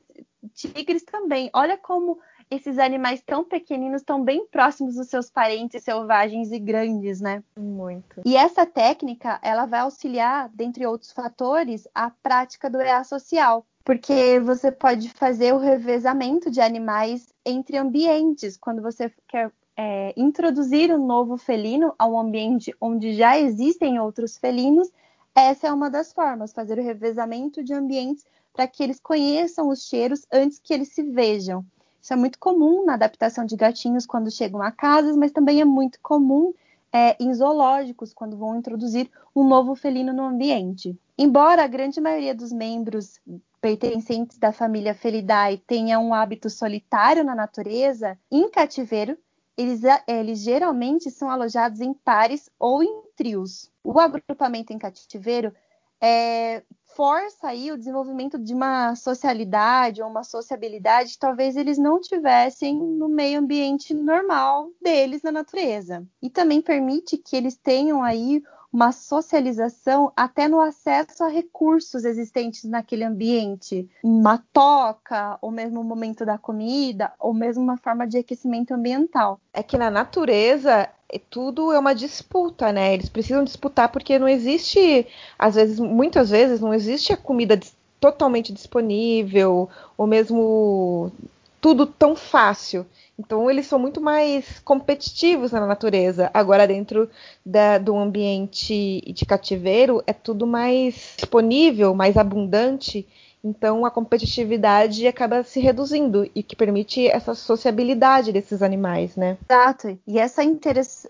[0.53, 1.49] tigres também.
[1.53, 2.19] Olha como
[2.49, 7.43] esses animais tão pequeninos estão bem próximos dos seus parentes selvagens e grandes, né?
[7.57, 8.21] Muito.
[8.25, 14.39] E essa técnica, ela vai auxiliar, dentre outros fatores, a prática do EA social, porque
[14.39, 21.05] você pode fazer o revezamento de animais entre ambientes, quando você quer é, introduzir um
[21.05, 24.91] novo felino a um ambiente onde já existem outros felinos,
[25.33, 29.87] essa é uma das formas, fazer o revezamento de ambientes para que eles conheçam os
[29.87, 31.63] cheiros antes que eles se vejam.
[32.01, 35.65] Isso é muito comum na adaptação de gatinhos quando chegam a casas, mas também é
[35.65, 36.53] muito comum
[36.91, 40.97] é, em zoológicos quando vão introduzir um novo felino no ambiente.
[41.17, 43.19] Embora a grande maioria dos membros
[43.61, 49.17] pertencentes da família Felidae tenha um hábito solitário na natureza, em cativeiro,
[49.57, 53.69] eles, eles geralmente são alojados em pares ou em trios.
[53.83, 55.53] O agrupamento em cativeiro
[56.01, 56.63] é,
[56.99, 62.77] força aí o desenvolvimento de uma socialidade ou uma sociabilidade que talvez eles não tivessem
[62.77, 66.05] no meio ambiente normal deles na natureza.
[66.21, 72.63] E também permite que eles tenham aí uma socialização até no acesso a recursos existentes
[72.65, 78.17] naquele ambiente, uma toca, ou mesmo o momento da comida, ou mesmo uma forma de
[78.17, 79.39] aquecimento ambiental.
[79.53, 82.93] É que na natureza é tudo é uma disputa, né?
[82.93, 85.07] Eles precisam disputar porque não existe,
[85.37, 87.59] às vezes, muitas vezes não existe a comida
[87.99, 89.67] totalmente disponível,
[89.97, 91.11] ou mesmo
[91.59, 92.85] tudo tão fácil.
[93.19, 96.31] Então eles são muito mais competitivos na natureza.
[96.33, 97.09] Agora dentro
[97.45, 103.05] da, do ambiente de cativeiro é tudo mais disponível, mais abundante.
[103.43, 109.37] Então a competitividade acaba se reduzindo e que permite essa sociabilidade desses animais, né?
[109.49, 109.99] Exato.
[110.07, 110.41] E essa,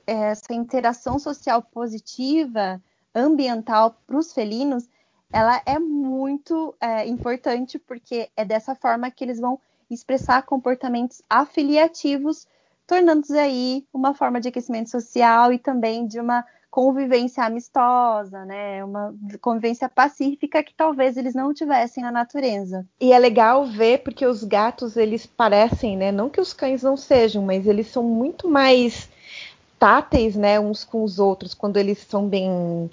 [0.07, 2.81] essa interação social positiva,
[3.13, 4.89] ambiental para os felinos,
[5.31, 12.47] ela é muito é, importante porque é dessa forma que eles vão expressar comportamentos afiliativos,
[12.85, 18.83] tornando-se aí uma forma de aquecimento social e também de uma convivência amistosa, né?
[18.83, 22.85] Uma convivência pacífica que talvez eles não tivessem na natureza.
[22.99, 26.11] E é legal ver porque os gatos eles parecem, né?
[26.11, 29.09] Não que os cães não sejam, mas eles são muito mais
[29.79, 30.59] táteis, né?
[30.59, 32.89] Uns com os outros quando eles são bem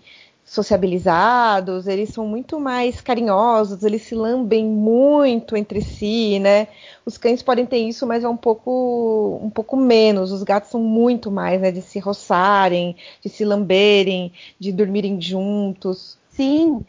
[0.46, 6.68] sociabilizados, eles são muito mais carinhosos, eles se lambem muito entre si, né?
[7.04, 10.30] Os cães podem ter isso, mas é um pouco, um pouco menos.
[10.30, 11.72] Os gatos são muito mais, né?
[11.72, 16.16] De se roçarem, de se lamberem, de dormirem juntos.
[16.30, 16.84] Sim,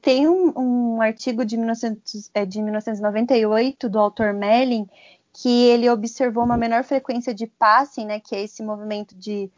[0.00, 4.88] tem um, um artigo de, 1900, é, de 1998 do autor Melling
[5.36, 9.50] que ele observou uma menor frequência de passing, né, que é esse movimento de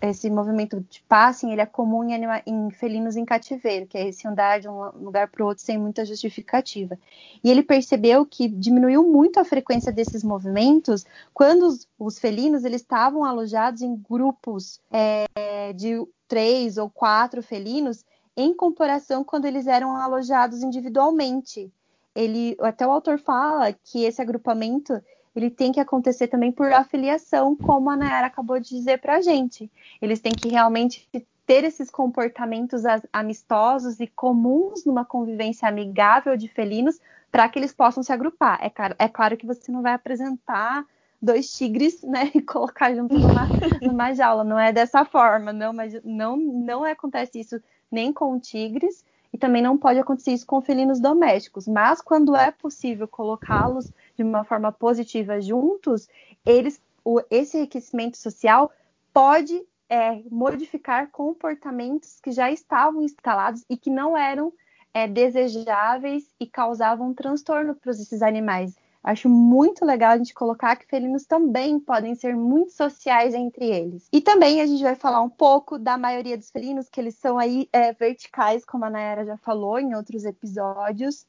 [0.00, 4.08] esse movimento de passing, ele é comum em, anima, em felinos em cativeiro, que é
[4.08, 6.98] esse andar de um lugar para o outro sem muita justificativa.
[7.44, 12.80] E ele percebeu que diminuiu muito a frequência desses movimentos quando os, os felinos eles
[12.80, 18.02] estavam alojados em grupos é, de três ou quatro felinos,
[18.34, 21.70] em comparação quando eles eram alojados individualmente.
[22.14, 25.00] Ele, até o autor fala que esse agrupamento
[25.38, 29.20] ele tem que acontecer também por afiliação, como a Nayara acabou de dizer para a
[29.20, 29.70] gente.
[30.02, 31.08] Eles têm que realmente
[31.46, 32.82] ter esses comportamentos
[33.12, 37.00] amistosos e comuns numa convivência amigável de felinos
[37.30, 38.58] para que eles possam se agrupar.
[38.60, 40.84] É claro, é claro, que você não vai apresentar
[41.22, 43.48] dois tigres, né, e colocar junto numa,
[43.80, 44.42] numa jaula.
[44.42, 49.62] Não é dessa forma, não, mas não, não acontece isso nem com tigres e também
[49.62, 51.66] não pode acontecer isso com felinos domésticos.
[51.68, 56.08] Mas quando é possível colocá-los de uma forma positiva juntos,
[56.44, 58.72] eles, o, esse enriquecimento social
[59.12, 64.52] pode é, modificar comportamentos que já estavam instalados e que não eram
[64.92, 68.76] é, desejáveis e causavam transtorno para esses animais.
[69.02, 74.08] Acho muito legal a gente colocar que felinos também podem ser muito sociais entre eles.
[74.12, 77.38] E também a gente vai falar um pouco da maioria dos felinos, que eles são
[77.38, 81.26] aí é, verticais, como a Nayara já falou em outros episódios.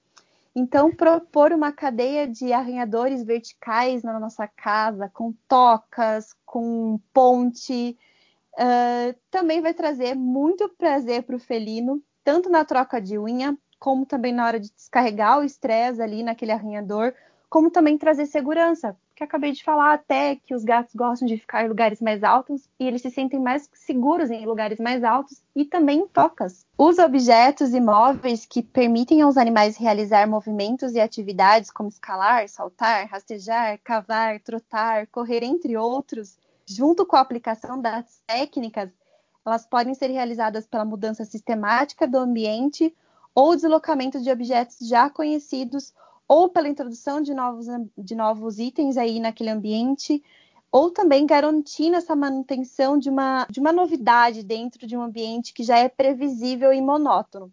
[0.55, 7.97] Então, propor uma cadeia de arranhadores verticais na nossa casa, com tocas, com ponte,
[8.55, 14.05] uh, também vai trazer muito prazer para o felino, tanto na troca de unha, como
[14.05, 17.13] também na hora de descarregar o estresse ali naquele arranhador,
[17.49, 21.65] como também trazer segurança, que acabei de falar até que os gatos gostam de ficar
[21.65, 25.65] em lugares mais altos e eles se sentem mais seguros em lugares mais altos e
[25.65, 26.65] também em tocas.
[26.77, 33.79] Os objetos imóveis que permitem aos animais realizar movimentos e atividades como escalar, saltar, rastejar,
[33.83, 38.91] cavar, trotar, correr, entre outros, junto com a aplicação das técnicas,
[39.45, 42.95] elas podem ser realizadas pela mudança sistemática do ambiente
[43.33, 45.93] ou deslocamento de objetos já conhecidos
[46.29, 47.65] ou pela introdução de novos,
[47.97, 50.23] de novos itens aí naquele ambiente,
[50.71, 55.63] ou também garantindo essa manutenção de uma, de uma novidade dentro de um ambiente que
[55.63, 57.51] já é previsível e monótono.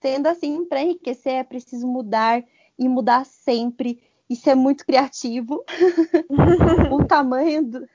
[0.00, 2.42] Sendo assim, para enriquecer é preciso mudar
[2.78, 5.62] e mudar sempre e ser muito criativo.
[6.90, 7.88] o, tamanho do,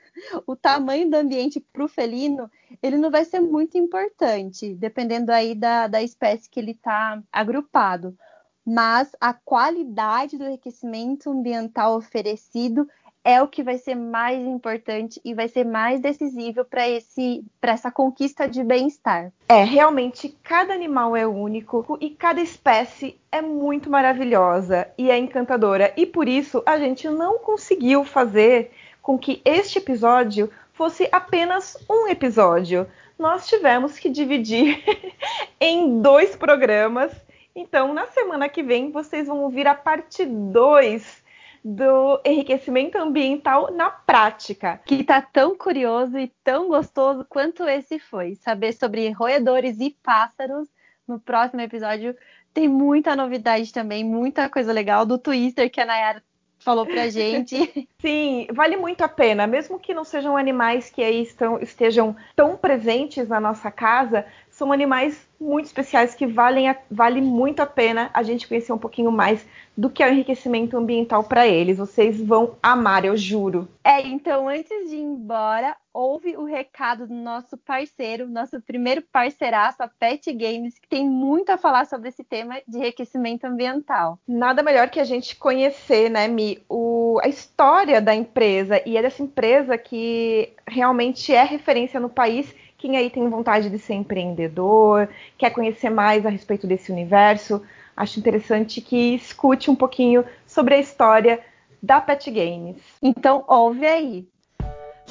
[0.46, 2.48] o tamanho do ambiente para o felino,
[2.80, 8.16] ele não vai ser muito importante, dependendo aí da, da espécie que ele está agrupado
[8.66, 12.88] mas a qualidade do enriquecimento ambiental oferecido
[13.24, 17.72] é o que vai ser mais importante e vai ser mais decisivo para esse para
[17.72, 19.32] essa conquista de bem-estar.
[19.48, 25.92] É, realmente cada animal é único e cada espécie é muito maravilhosa e é encantadora
[25.96, 32.08] e por isso a gente não conseguiu fazer com que este episódio fosse apenas um
[32.08, 32.86] episódio.
[33.18, 34.82] Nós tivemos que dividir
[35.60, 37.12] em dois programas
[37.54, 41.22] então, na semana que vem, vocês vão ouvir a parte 2
[41.64, 44.80] do enriquecimento ambiental na prática.
[44.84, 48.34] Que está tão curioso e tão gostoso quanto esse foi.
[48.36, 50.68] Saber sobre roedores e pássaros
[51.06, 52.16] no próximo episódio.
[52.52, 56.22] Tem muita novidade também, muita coisa legal do Twister que a Nayara
[56.58, 57.88] falou pra gente.
[58.00, 62.56] Sim, vale muito a pena, mesmo que não sejam animais que aí estão, estejam tão
[62.56, 64.26] presentes na nossa casa,
[64.62, 68.78] são animais muito especiais que valem a, vale muito a pena a gente conhecer um
[68.78, 69.44] pouquinho mais
[69.76, 71.78] do que é o enriquecimento ambiental para eles.
[71.78, 73.68] Vocês vão amar, eu juro.
[73.82, 79.82] É, então antes de ir embora, ouve o recado do nosso parceiro, nosso primeiro parceiraço,
[79.82, 84.20] a Pet Games, que tem muito a falar sobre esse tema de enriquecimento ambiental.
[84.28, 89.02] Nada melhor que a gente conhecer, né, Mi, o, a história da empresa e é
[89.02, 95.08] dessa empresa que realmente é referência no país quem aí tem vontade de ser empreendedor,
[95.38, 97.62] quer conhecer mais a respeito desse universo,
[97.96, 101.38] acho interessante que escute um pouquinho sobre a história
[101.80, 102.76] da Pet Games.
[103.00, 104.28] Então, ouve aí.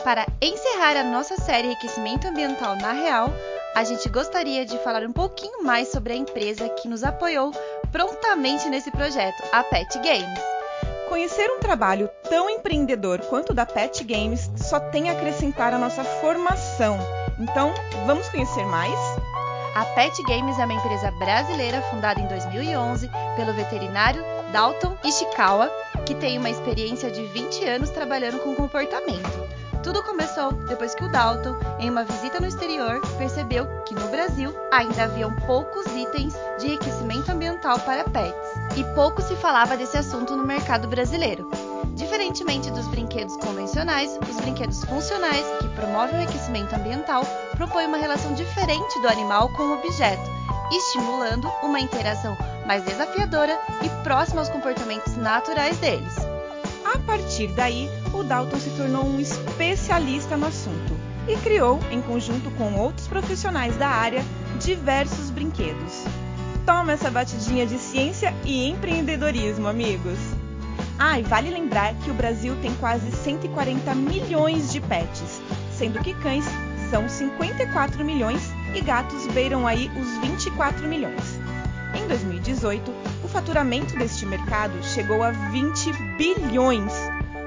[0.04, 3.30] Para encerrar a nossa série Enriquecimento Ambiental na Real,
[3.74, 7.52] a gente gostaria de falar um pouquinho mais sobre a empresa que nos apoiou
[7.90, 10.40] prontamente nesse projeto, a Pet Games.
[11.08, 15.80] Conhecer um trabalho tão empreendedor quanto o da Pet Games só tem a acrescentar a
[15.80, 16.98] nossa formação
[17.42, 17.74] então,
[18.06, 18.98] vamos conhecer mais?
[19.74, 25.72] A Pet Games é uma empresa brasileira fundada em 2011 pelo veterinário Dalton Ishikawa,
[26.06, 29.50] que tem uma experiência de 20 anos trabalhando com comportamento.
[29.82, 34.54] Tudo começou depois que o Dalton, em uma visita no exterior, percebeu que no Brasil
[34.72, 38.36] ainda haviam poucos itens de enriquecimento ambiental para pets
[38.78, 41.50] e pouco se falava desse assunto no mercado brasileiro.
[42.12, 47.24] Diferentemente dos brinquedos convencionais, os brinquedos funcionais, que promovem o aquecimento ambiental,
[47.56, 50.30] propõem uma relação diferente do animal com o objeto,
[50.74, 56.14] estimulando uma interação mais desafiadora e próxima aos comportamentos naturais deles.
[56.84, 60.94] A partir daí, o Dalton se tornou um especialista no assunto
[61.30, 64.22] e criou, em conjunto com outros profissionais da área,
[64.60, 66.04] diversos brinquedos.
[66.66, 70.41] Toma essa batidinha de ciência e empreendedorismo, amigos!
[70.98, 75.42] Ah, e vale lembrar que o Brasil tem quase 140 milhões de pets,
[75.72, 76.46] sendo que cães
[76.90, 81.40] são 54 milhões e gatos beiram aí os 24 milhões.
[81.96, 82.92] Em 2018,
[83.24, 86.94] o faturamento deste mercado chegou a 20 bilhões,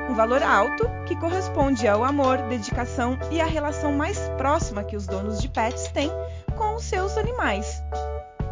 [0.09, 5.07] um valor alto que corresponde ao amor, dedicação e à relação mais próxima que os
[5.07, 6.11] donos de pets têm
[6.57, 7.83] com os seus animais.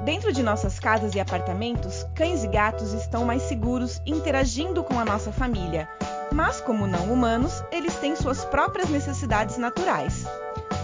[0.04, 5.04] Dentro de nossas casas e apartamentos, cães e gatos estão mais seguros interagindo com a
[5.04, 5.88] nossa família.
[6.32, 10.26] Mas, como não humanos, eles têm suas próprias necessidades naturais.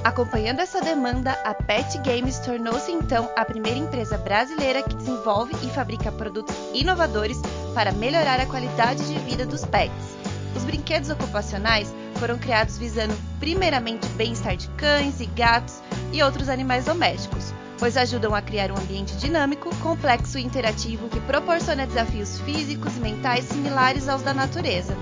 [0.05, 5.70] Acompanhando essa demanda, a Pet Games tornou-se então a primeira empresa brasileira que desenvolve e
[5.70, 7.39] fabrica produtos inovadores
[7.74, 10.16] para melhorar a qualidade de vida dos pets.
[10.55, 15.82] Os brinquedos ocupacionais foram criados visando primeiramente o bem-estar de cães e gatos
[16.12, 21.20] e outros animais domésticos pois ajudam a criar um ambiente dinâmico, complexo e interativo que
[21.20, 24.96] proporciona desafios físicos e mentais similares aos da natureza.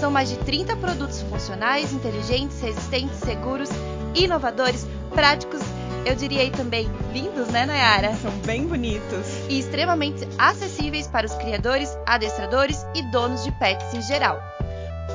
[0.00, 3.68] São mais de 30 produtos funcionais, inteligentes, resistentes, seguros,
[4.14, 5.60] inovadores, práticos,
[6.04, 8.14] eu diria também lindos, né, Nayara?
[8.16, 9.26] São bem bonitos.
[9.48, 14.51] E extremamente acessíveis para os criadores, adestradores e donos de pets em geral.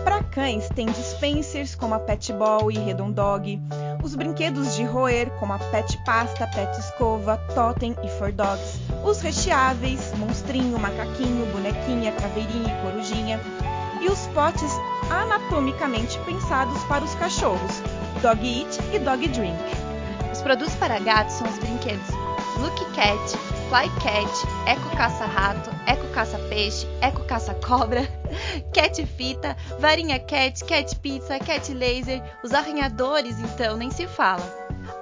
[0.08, 3.62] Para cães, tem dispensers como a Pet Ball e Redon Dog,
[4.02, 9.20] os brinquedos de roer como a Pet Pasta, Pet Escova, Totem e For Dogs, os
[9.20, 13.42] recheáveis, monstrinho, macaquinho, bonequinha, caveirinha e corujinha,
[14.02, 14.72] e os potes
[15.12, 17.82] anatomicamente pensados para os cachorros,
[18.22, 19.60] Dog Eat e Dog Drink.
[20.32, 22.08] Os produtos para gatos são os brinquedos
[22.62, 23.38] Look Cat,
[23.70, 28.08] Fly Cat, Eco Caça Rato, Eco Caça Peixe, Eco Caça Cobra,
[28.74, 34.42] Cat Fita, Varinha Cat, Cat Pizza, Cat Laser, os arranhadores então nem se fala.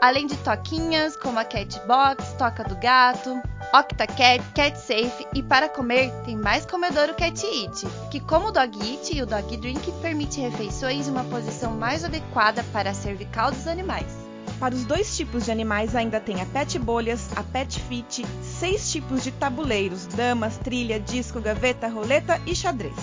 [0.01, 3.39] Além de toquinhas como a Cat Box, Toca do Gato,
[3.71, 8.51] Octa Cat, Cat Safe e para comer tem mais comedouro Cat Eat, que como o
[8.51, 12.95] Dog Eat e o Dog Drink permite refeições em uma posição mais adequada para a
[12.95, 14.24] cervical dos animais.
[14.59, 18.89] Para os dois tipos de animais ainda tem a pet bolhas, a pet fit, seis
[18.89, 22.95] tipos de tabuleiros, damas, trilha, disco, gaveta, roleta e xadrez.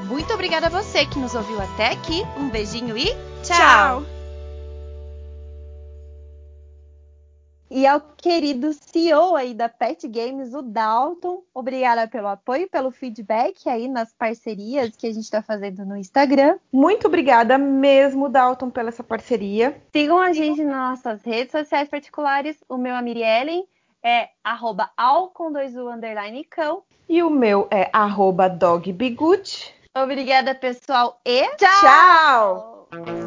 [0.05, 2.23] Muito obrigada a você que nos ouviu até aqui.
[2.37, 3.05] Um beijinho e
[3.43, 4.03] tchau!
[4.03, 4.16] tchau.
[7.69, 11.43] E ao querido CEO aí da Pet Games, o Dalton.
[11.53, 16.57] Obrigada pelo apoio, pelo feedback aí nas parcerias que a gente está fazendo no Instagram.
[16.71, 19.81] Muito obrigada mesmo, Dalton, pela essa parceria.
[19.91, 22.57] Sigam a gente nas nossas redes sociais particulares.
[22.69, 23.67] O meu é Miriellen,
[24.03, 26.83] é arroba al com dois u underline cão.
[27.09, 29.73] E o meu é arroba dogbigut.
[29.95, 32.87] Obrigada, pessoal, e tchau!
[32.89, 33.26] tchau!